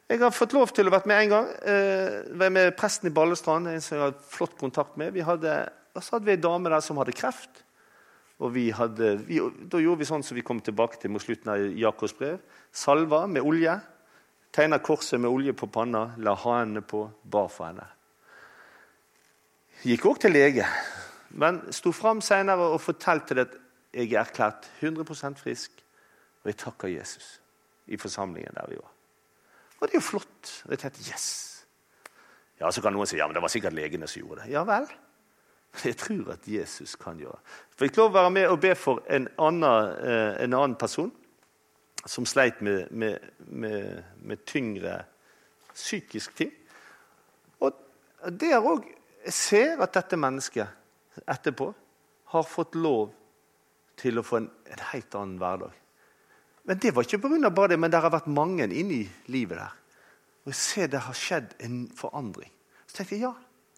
[0.07, 1.53] Jeg har fått lov til å være med en gang.
[1.67, 5.13] Eh, være med presten i Ballestrand, en som jeg har flott kontakt med.
[5.13, 5.59] Vi hadde,
[5.99, 7.66] så hadde vi en dame der som hadde kreft.
[8.37, 11.53] Og vi hadde, vi, Da gjorde vi sånn som vi kom tilbake til mot slutten
[11.53, 12.37] av Jakobs brev.
[12.71, 13.73] Salva med olje.
[14.53, 17.87] Tegna korset med olje på panna, la hanene på, ba for henne.
[19.85, 20.65] Gikk òg til lege,
[21.37, 23.57] men sto fram seinere og fortalte at
[23.93, 25.83] jeg er erklært 100% frisk,
[26.41, 27.35] og jeg takker Jesus
[27.87, 28.93] i forsamlingen der vi var.
[29.77, 30.53] Og det er jo flott.
[30.65, 31.27] Og jeg tenkte yes.
[32.59, 34.51] Ja, Så kan noen si ja, men det var sikkert legene som gjorde det.
[34.55, 34.87] Ja vel.
[35.85, 37.55] Jeg tror at Jesus kan gjøre det.
[37.77, 41.11] Fikk lov å være med og be for en annen, eh, en annen person
[42.07, 45.01] som sleit med, med, med, med tyngre
[45.73, 46.53] psykisk ting.
[47.59, 47.73] Og
[48.39, 48.87] der òg
[49.29, 51.71] ser at dette mennesket etterpå
[52.33, 53.11] har fått lov
[53.97, 55.75] til å få en, en helt annen hverdag.
[56.67, 57.49] Men det var ikke pga.
[57.49, 59.75] bare det, men det har vært mange inni livet der.
[60.43, 62.51] Og jeg ser det har skjedd en forandring.
[62.87, 63.33] Så tenkte jeg ja,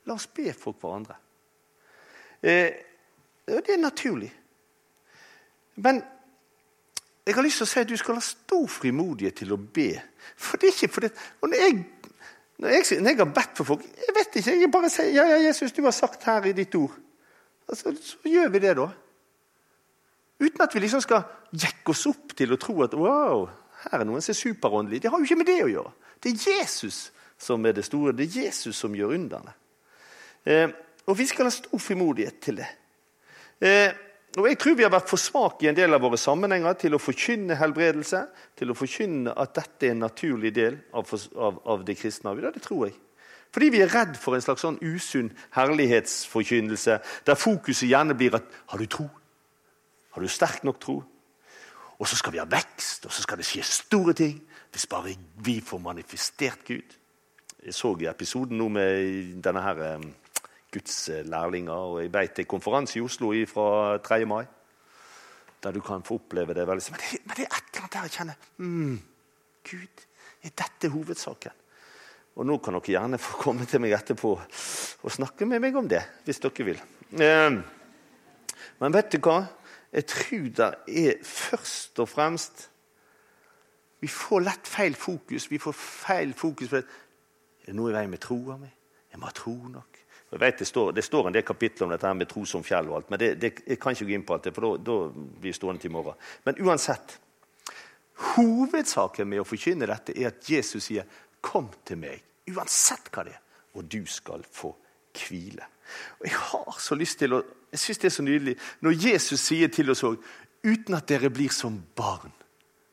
[0.05, 1.17] la oss be for hverandre.
[2.43, 2.71] Eh,
[3.49, 4.29] det er naturlig.
[5.75, 6.01] Men
[7.25, 9.91] jeg har lyst til å si at du skal ha stor frimodighet til å be.
[10.39, 11.09] For det er ikke fordi,
[11.43, 11.75] når jeg,
[12.57, 15.37] når når jeg har bedt for folk Jeg vet ikke, jeg bare sier ja, ja,
[15.45, 16.95] Jesus, du har sagt her i ditt ord.
[17.69, 18.89] Altså, så gjør vi det, da.
[20.39, 23.45] Uten at vi liksom skal jekke oss opp til å tro at wow,
[23.85, 25.01] her er noen som er superåndelig.
[25.03, 25.95] Det har jo ikke med det å gjøre.
[26.19, 26.99] Det er Jesus
[27.39, 28.15] som er det store.
[28.15, 29.53] Det er Jesus som gjør underne.
[30.43, 30.71] Eh,
[31.09, 32.69] og vi skal ha stor frimodighet til det.
[33.65, 33.89] Eh,
[34.37, 36.93] og Jeg tror vi har vært for svake i en del av våre sammenhenger til
[36.93, 38.21] å forkynne helbredelse,
[38.55, 42.53] til å forkynne at dette er en naturlig del av, av, av det kristne arvet.
[42.53, 42.97] Det tror jeg.
[43.49, 48.45] Fordi vi er redd for en slags sånn usunn herlighetsforkynnelse, der fokuset gjerne blir at
[48.67, 49.09] 'har du tro'?
[50.11, 51.03] Har du sterk nok tro?
[51.99, 54.41] Og så skal vi ha vekst, og så skal det skje store ting.
[54.71, 56.95] Hvis bare vi får manifestert Gud.
[57.65, 59.99] Jeg så episoden nå med denne her
[60.69, 61.73] eh, Guds eh, lærlinger.
[61.73, 64.25] og Jeg beit til konferanse i Oslo fra 3.
[64.25, 64.45] mai.
[65.63, 66.67] Der du kan få oppleve det.
[66.67, 66.91] veldig.
[66.91, 69.01] Men det, men det er et eller annet der jeg kjenner mm,
[69.69, 70.05] Gud,
[70.43, 71.51] er dette hovedsaken?
[72.35, 74.39] Og nå kan dere gjerne få komme til meg etterpå
[75.03, 76.79] og snakke med meg om det, hvis dere vil.
[77.19, 77.59] Eh,
[78.79, 79.45] men vet du hva?
[79.91, 82.69] Jeg tror det er først og fremst
[83.99, 85.51] Vi får lett feil fokus.
[85.51, 86.85] Vi får feil fokus på det.
[87.61, 88.69] Er det noe i veien med troa mi?
[89.11, 89.98] Jeg må ha tro nok.
[90.29, 92.91] Jeg vet, det, står, det står en del kapitler om dette med tro som fjell,
[92.91, 94.97] og alt, men det, det, jeg kan ikke gå inn på alt det, for da
[95.09, 96.19] blir vi stående til i morgen.
[96.45, 97.17] Men uansett
[98.19, 101.05] Hovedsaken med å forkynne dette er at Jesus sier
[101.41, 103.41] 'Kom til meg', uansett hva det er,
[103.73, 104.75] og du skal få
[105.15, 105.63] hvile.
[106.19, 109.39] Og Jeg har så lyst til å Jeg syns det er så nydelig når Jesus
[109.39, 110.17] sier til oss òg
[110.63, 112.31] uten at dere blir som barn,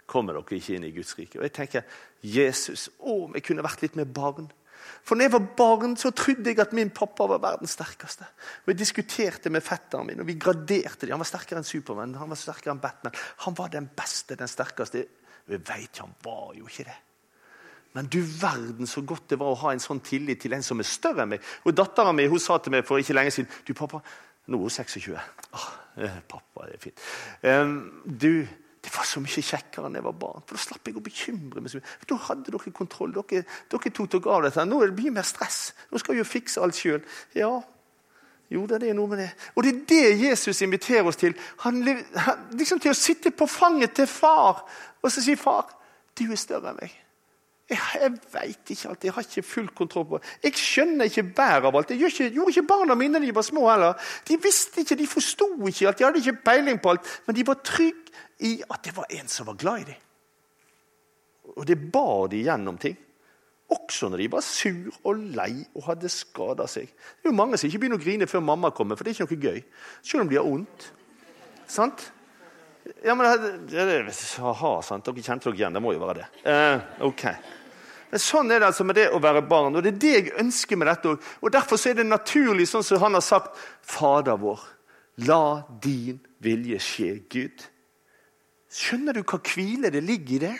[0.06, 1.38] kommer dere ikke inn i Guds rike.
[1.38, 1.82] Og jeg tenker,
[2.22, 4.50] Jesus, om jeg kunne vært litt mer barn.
[5.06, 8.28] For når jeg var barn, så trodde jeg at min pappa var verdens sterkeste.
[8.64, 11.14] Og Jeg diskuterte med fetteren min, og vi graderte dem.
[11.16, 13.16] Han var sterkere enn Supermann, han var sterkere enn Batman.
[13.46, 15.06] Han var den beste, den sterkeste.
[15.46, 17.00] Og jeg veit han var jo ikke det.
[17.96, 20.80] Men du verden så godt det var å ha en sånn tillit til en som
[20.82, 21.44] er større enn meg.
[21.64, 24.02] Og Dattera mi sa til meg for ikke lenge siden du pappa,
[24.46, 25.16] Nå er hun 26.
[25.58, 25.70] Åh,
[26.28, 27.00] pappa, det er fint.
[27.42, 28.46] Um, du,
[28.86, 30.44] det var så mye kjekkere enn jeg var barn.
[30.46, 31.72] For Da slapp jeg å bekymre meg.
[32.06, 33.16] Da hadde dere kontroll.
[33.16, 34.66] Dere, dere tok dere av dette.
[34.68, 35.72] Nå er det mye mer stress.
[35.90, 37.00] Nå skal vi jo fikse alt sjøl.
[37.34, 37.56] Ja,
[38.54, 39.30] jo, det er noe med det.
[39.56, 41.34] Og det er det Jesus inviterer oss til.
[41.64, 41.82] Han,
[42.54, 44.62] liksom Til å sitte på fanget til far
[45.02, 45.66] og så si 'Far,
[46.18, 47.05] du er større enn meg'.
[47.66, 49.04] Jeg, jeg veit ikke alt.
[49.04, 50.20] Jeg har ikke full kontroll på.
[50.44, 51.90] Jeg skjønner ikke bæret av alt.
[51.90, 54.10] Jeg ikke, gjorde ikke barna mine da de var små heller.
[54.28, 55.98] De visste ikke, de forsto ikke alt.
[55.98, 57.10] De hadde ikke peiling på alt.
[57.26, 58.14] Men de var trygge
[58.46, 60.04] i at det var en som var glad i dem.
[61.56, 62.96] Og det bar de gjennom ting.
[63.74, 66.86] Også når de var sur og lei og hadde skada seg.
[66.86, 69.24] Det er jo mange som ikke begynner å grine før mamma kommer, for det er
[69.24, 69.64] ikke noe gøy.
[70.06, 70.86] Selv om de har vondt.
[71.66, 72.12] Sant?
[73.04, 73.26] Ja, men
[73.68, 75.06] det, det, Aha, sant?
[75.06, 75.76] Dere kjente dere igjen.
[75.76, 76.26] Det må jo være det.
[76.50, 77.24] Eh, ok.
[78.12, 79.74] Men Sånn er det altså med det å være barn.
[79.76, 81.16] og Det er det jeg ønsker med dette.
[81.42, 84.62] Og Derfor er det naturlig, sånn som han har sagt, Fader vår,
[85.26, 87.66] la din vilje skje, Gud.
[88.76, 90.56] Skjønner du hva hvile det ligger i det?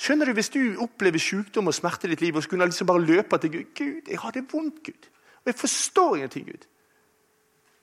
[0.00, 3.04] Skjønner du Hvis du opplever sykdom og smerte i ditt liv, og skulle liksom bare
[3.04, 5.10] løpe til Gud Gud, jeg har det vondt, Gud.
[5.44, 6.66] Og jeg forstår ingenting, Gud.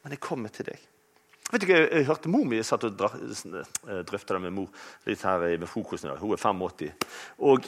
[0.03, 0.90] Men jeg kommer til deg.
[1.49, 4.69] Vet ikke, Jeg hørte mor mi satt og drøfta det med mor
[5.09, 6.13] litt her ved frokosten.
[6.13, 6.19] i.
[6.21, 6.91] Hun er 85.
[7.41, 7.67] Og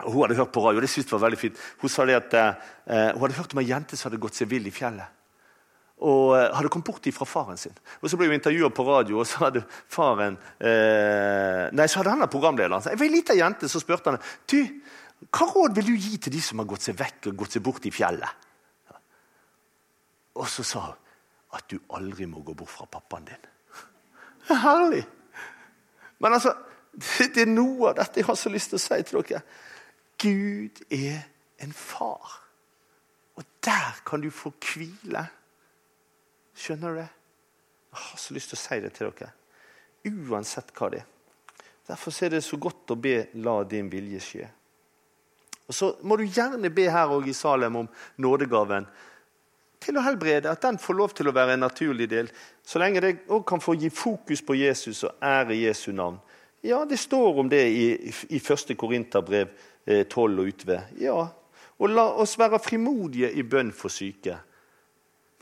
[0.00, 1.58] hun hadde hørt på radio, og det syntes jeg var veldig fint.
[1.82, 4.48] Hun sa det at eh, hun hadde hørt om ei jente som hadde gått seg
[4.48, 5.18] vill i fjellet.
[6.02, 7.74] Og eh, hadde kommet bort fra faren sin.
[8.00, 12.14] Og Så ble hun intervjua på radio, og så hadde faren eh, Nei, så hadde
[12.16, 12.86] han programlederen.
[12.86, 14.60] Jeg var ei lita jente, så spurte han du,
[15.28, 17.66] hva råd vil du gi til de som har gått seg vekk og gått seg
[17.66, 18.48] bort i fjellet.
[20.40, 21.01] Og så sa hun
[21.52, 23.48] at du aldri må gå bort fra pappaen din.
[24.48, 25.02] Herlig!
[26.22, 26.54] Men altså,
[26.92, 29.42] det er noe av dette jeg har så lyst til å si til dere.
[30.22, 31.22] Gud er
[31.62, 32.38] en far.
[33.36, 35.24] Og der kan du få hvile.
[36.54, 37.08] Skjønner du det?
[37.92, 39.32] Jeg har så lyst til å si det til dere.
[40.12, 41.08] Uansett hva det er.
[41.88, 44.50] Derfor er det så godt å be 'la din vilje skje'.
[45.66, 48.86] Og Så må du gjerne be her også i Salem om nådegaven
[49.82, 50.50] til å helbrede.
[50.50, 52.30] At den får lov til å være en naturlig del.
[52.64, 56.20] Så lenge det òg kan få gi fokus på Jesus og ære Jesu navn.
[56.62, 57.86] Ja, det står om det i,
[58.30, 58.76] i 1.
[58.78, 59.50] Korinterbrev
[59.86, 60.96] 12 eh, og utved.
[61.02, 61.18] Ja.
[61.82, 64.38] Og la oss være frimodige i bønn for syke.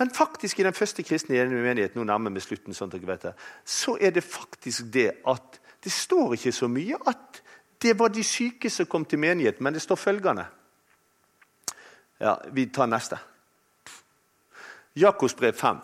[0.01, 3.27] Men faktisk i den første kristne menighet nå nærmer vi slutten, sånn at dere vet
[3.27, 3.35] det,
[3.69, 7.43] så er det faktisk det at det står ikke så mye at
[7.81, 10.47] det var de syke som kom til menighet, men det står følgende
[12.21, 13.17] Ja, Vi tar neste.
[14.95, 15.77] Jakobs brev 5.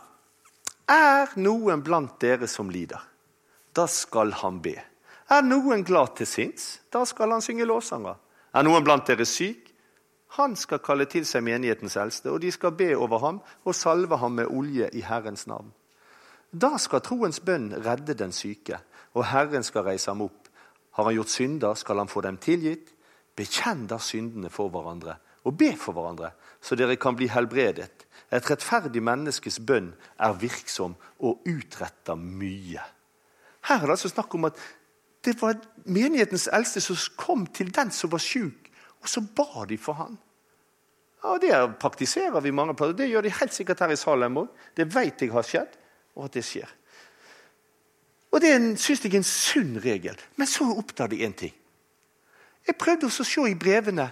[0.91, 2.99] Er noen blant dere som lider,
[3.71, 4.75] da skal han be.
[5.31, 8.17] Er noen glad til sinns, da skal han synge lovsanger.
[8.51, 9.71] Er noen blant dere syk,
[10.35, 14.19] han skal kalle til seg menighetens eldste, og de skal be over ham og salve
[14.19, 15.71] ham med olje i Herrens navn.
[16.51, 18.81] Da skal troens bønn redde den syke,
[19.15, 20.51] og Herren skal reise ham opp.
[20.99, 22.91] Har han gjort synder, skal han få dem tilgitt.
[23.37, 28.06] Bekjenn da syndene for hverandre, og be for hverandre, så dere kan bli helbredet.
[28.35, 32.83] Et rettferdig menneskes bønn er virksom og utretter mye.
[33.67, 34.59] Her er det altså snakk om at
[35.27, 38.71] det var menighetens eldste som kom til den som var sjuk,
[39.03, 40.19] og så ba de for han.
[41.25, 42.95] Ja, Det praktiserer vi mange plasser.
[42.95, 44.49] Det gjør de helt sikkert her i Salem òg.
[44.77, 45.79] Det vet jeg har skjedd,
[46.15, 46.71] og at det skjer.
[48.33, 50.19] Og Det syns jeg er en sunn regel.
[50.37, 51.55] Men så oppdager de én ting.
[52.67, 54.11] Jeg prøvde å se i brevene.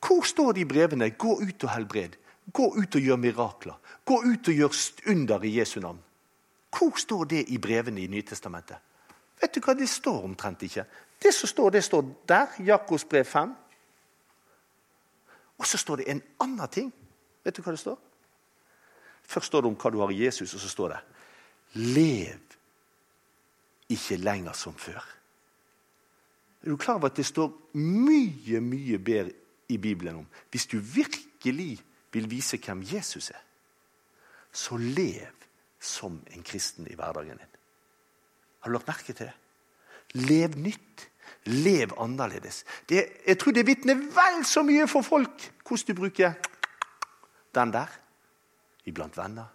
[0.00, 2.19] Hvor står det i brevene 'gå ut og helbred'?
[2.52, 3.76] Gå ut og gjør mirakler.
[4.04, 4.76] Gå ut og gjør
[5.06, 6.00] under i Jesu navn.
[6.70, 8.76] Hvor står det i brevene i Nytestamentet?
[9.40, 10.84] Vet du hva Det står omtrent ikke.
[11.22, 12.46] Det som står, det står der.
[12.58, 13.54] Jakobs brev 5.
[15.58, 16.92] Og så står det en annen ting.
[17.44, 17.98] Vet du hva det står?
[19.22, 21.00] Først står det om hva du har i Jesus, og så står det
[21.74, 22.40] 'Lev
[23.88, 25.04] ikke lenger som før.
[26.62, 29.32] Er du klar over at det står mye, mye bedre
[29.68, 31.80] i Bibelen om Hvis du virkelig
[32.12, 33.42] vil vise hvem Jesus er,
[34.52, 35.46] så lev
[35.80, 37.56] som en kristen i hverdagen din.
[38.60, 39.34] Har du lagt merke til det?
[40.26, 41.06] Lev nytt.
[41.44, 42.64] Lev annerledes.
[42.88, 46.34] Det, jeg tror det vitner vel så mye for folk hvordan du bruker
[47.54, 47.88] den der.
[48.84, 49.46] Iblant venner,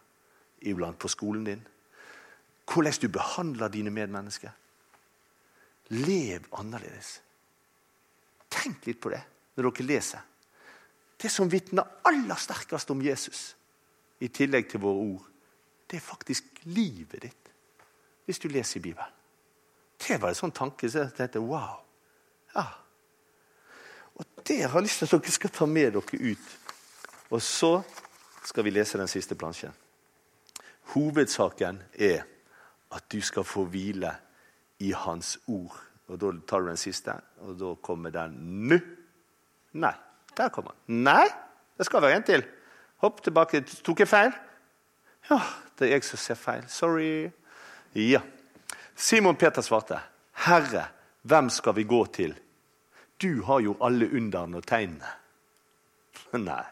[0.61, 1.61] iblant på skolen din,
[2.65, 4.49] hvordan du behandler dine medmennesker.
[5.89, 7.19] Lev annerledes.
[8.49, 9.21] Tenk litt på det
[9.55, 10.23] når dere leser.
[11.21, 13.55] Det som vitner aller sterkest om Jesus,
[14.19, 15.27] i tillegg til våre ord,
[15.91, 17.51] det er faktisk livet ditt.
[18.25, 19.11] Hvis du leser i Bibelen.
[20.07, 21.81] Det var en sånn tanke som jeg tenkte wow.
[22.55, 22.65] Ja.
[24.15, 26.47] Og Det har jeg lyst til at dere skal ta med dere ut.
[27.29, 27.81] Og så
[28.45, 29.73] skal vi lese den siste plansjen.
[30.93, 32.25] Hovedsaken er
[32.93, 34.11] at du skal få hvile
[34.79, 35.75] i Hans ord.
[36.07, 38.35] Og Da tar du den siste, og da kommer den
[38.69, 38.77] nå.
[39.73, 39.93] Nei,
[40.37, 41.03] der kommer han.
[41.03, 41.27] Nei,
[41.77, 42.45] det skal være en til.
[43.03, 43.61] Hopp tilbake.
[43.83, 44.33] Tok jeg feil?
[45.29, 45.39] Ja,
[45.79, 46.65] det er jeg som ser feil.
[46.69, 47.31] Sorry.
[47.95, 48.21] Ja.
[48.95, 49.99] Simon Peter svarte,
[50.45, 50.87] 'Herre,
[51.21, 52.35] hvem skal vi gå til?'
[53.19, 55.13] 'Du har jo alle underne og tegnene.'
[56.49, 56.63] Nei.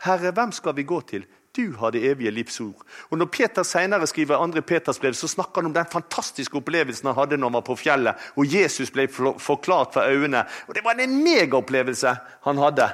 [0.00, 1.26] 'Herre, hvem skal vi gå til?'
[1.56, 2.86] Du har det evige livs ord.
[3.10, 7.06] Og Når Peter senere skriver andre Peters brev, så snakker han om den fantastiske opplevelsen
[7.06, 10.46] han hadde når han var på fjellet, og Jesus ble forklart for øynene.
[10.68, 12.88] Og Det var en megaopplevelse han hadde.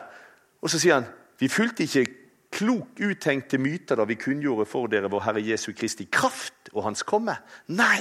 [0.63, 1.07] Og så sier han
[1.39, 2.07] vi fulgte ikke
[2.51, 7.05] klok uttenkte myter da vi kunngjorde for dere vår Herre Jesu Kristi kraft og Hans
[7.07, 7.37] komme.
[7.69, 8.01] Nei,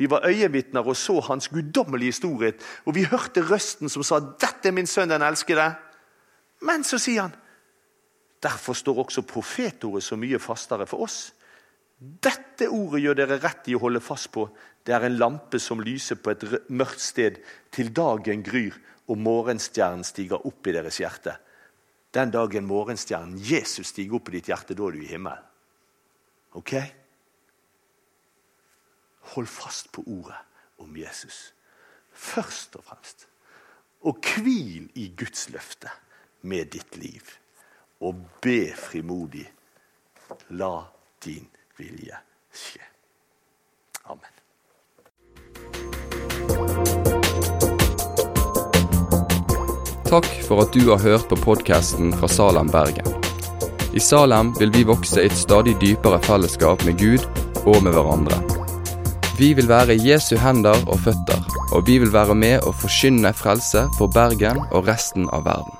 [0.00, 2.62] vi var øyevitner og så Hans guddommelige storhet.
[2.86, 5.74] Og vi hørte røsten som sa 'Dette er min sønn, den elskede'.
[6.62, 7.34] Men så sier han
[8.40, 11.18] Derfor står også profetordet så mye fastere for oss.
[12.00, 14.46] Dette ordet gjør dere rett i å holde fast på.
[14.84, 17.42] Det er en lampe som lyser på et mørkt sted
[17.74, 18.78] til dagen gryr
[19.10, 21.36] og morgenstjernen stiger opp i deres hjerte.
[22.14, 25.46] Den dagen morgenstjernen Jesus stiger opp i ditt hjerte, da er du i himmelen.
[26.56, 26.74] Ok?
[29.34, 30.38] hold fast på ordet
[30.78, 31.52] om Jesus.
[32.12, 33.26] Først og fremst.
[34.00, 35.92] Og hvil i Guds løfte
[36.42, 37.22] med ditt liv.
[38.00, 39.46] Og be frimodig.
[40.56, 40.84] La
[41.24, 41.46] din
[41.76, 42.16] vilje
[42.52, 42.82] skje.
[44.04, 44.36] Amen.
[50.10, 53.06] Takk for at du har hørt på podkasten fra Salem, Bergen.
[53.94, 57.26] I Salem vil vi vokse i et stadig dypere fellesskap med Gud
[57.66, 58.40] og med hverandre.
[59.38, 63.86] Vi vil være Jesu hender og føtter, og vi vil være med å forkynne frelse
[63.98, 65.79] for Bergen og resten av verden.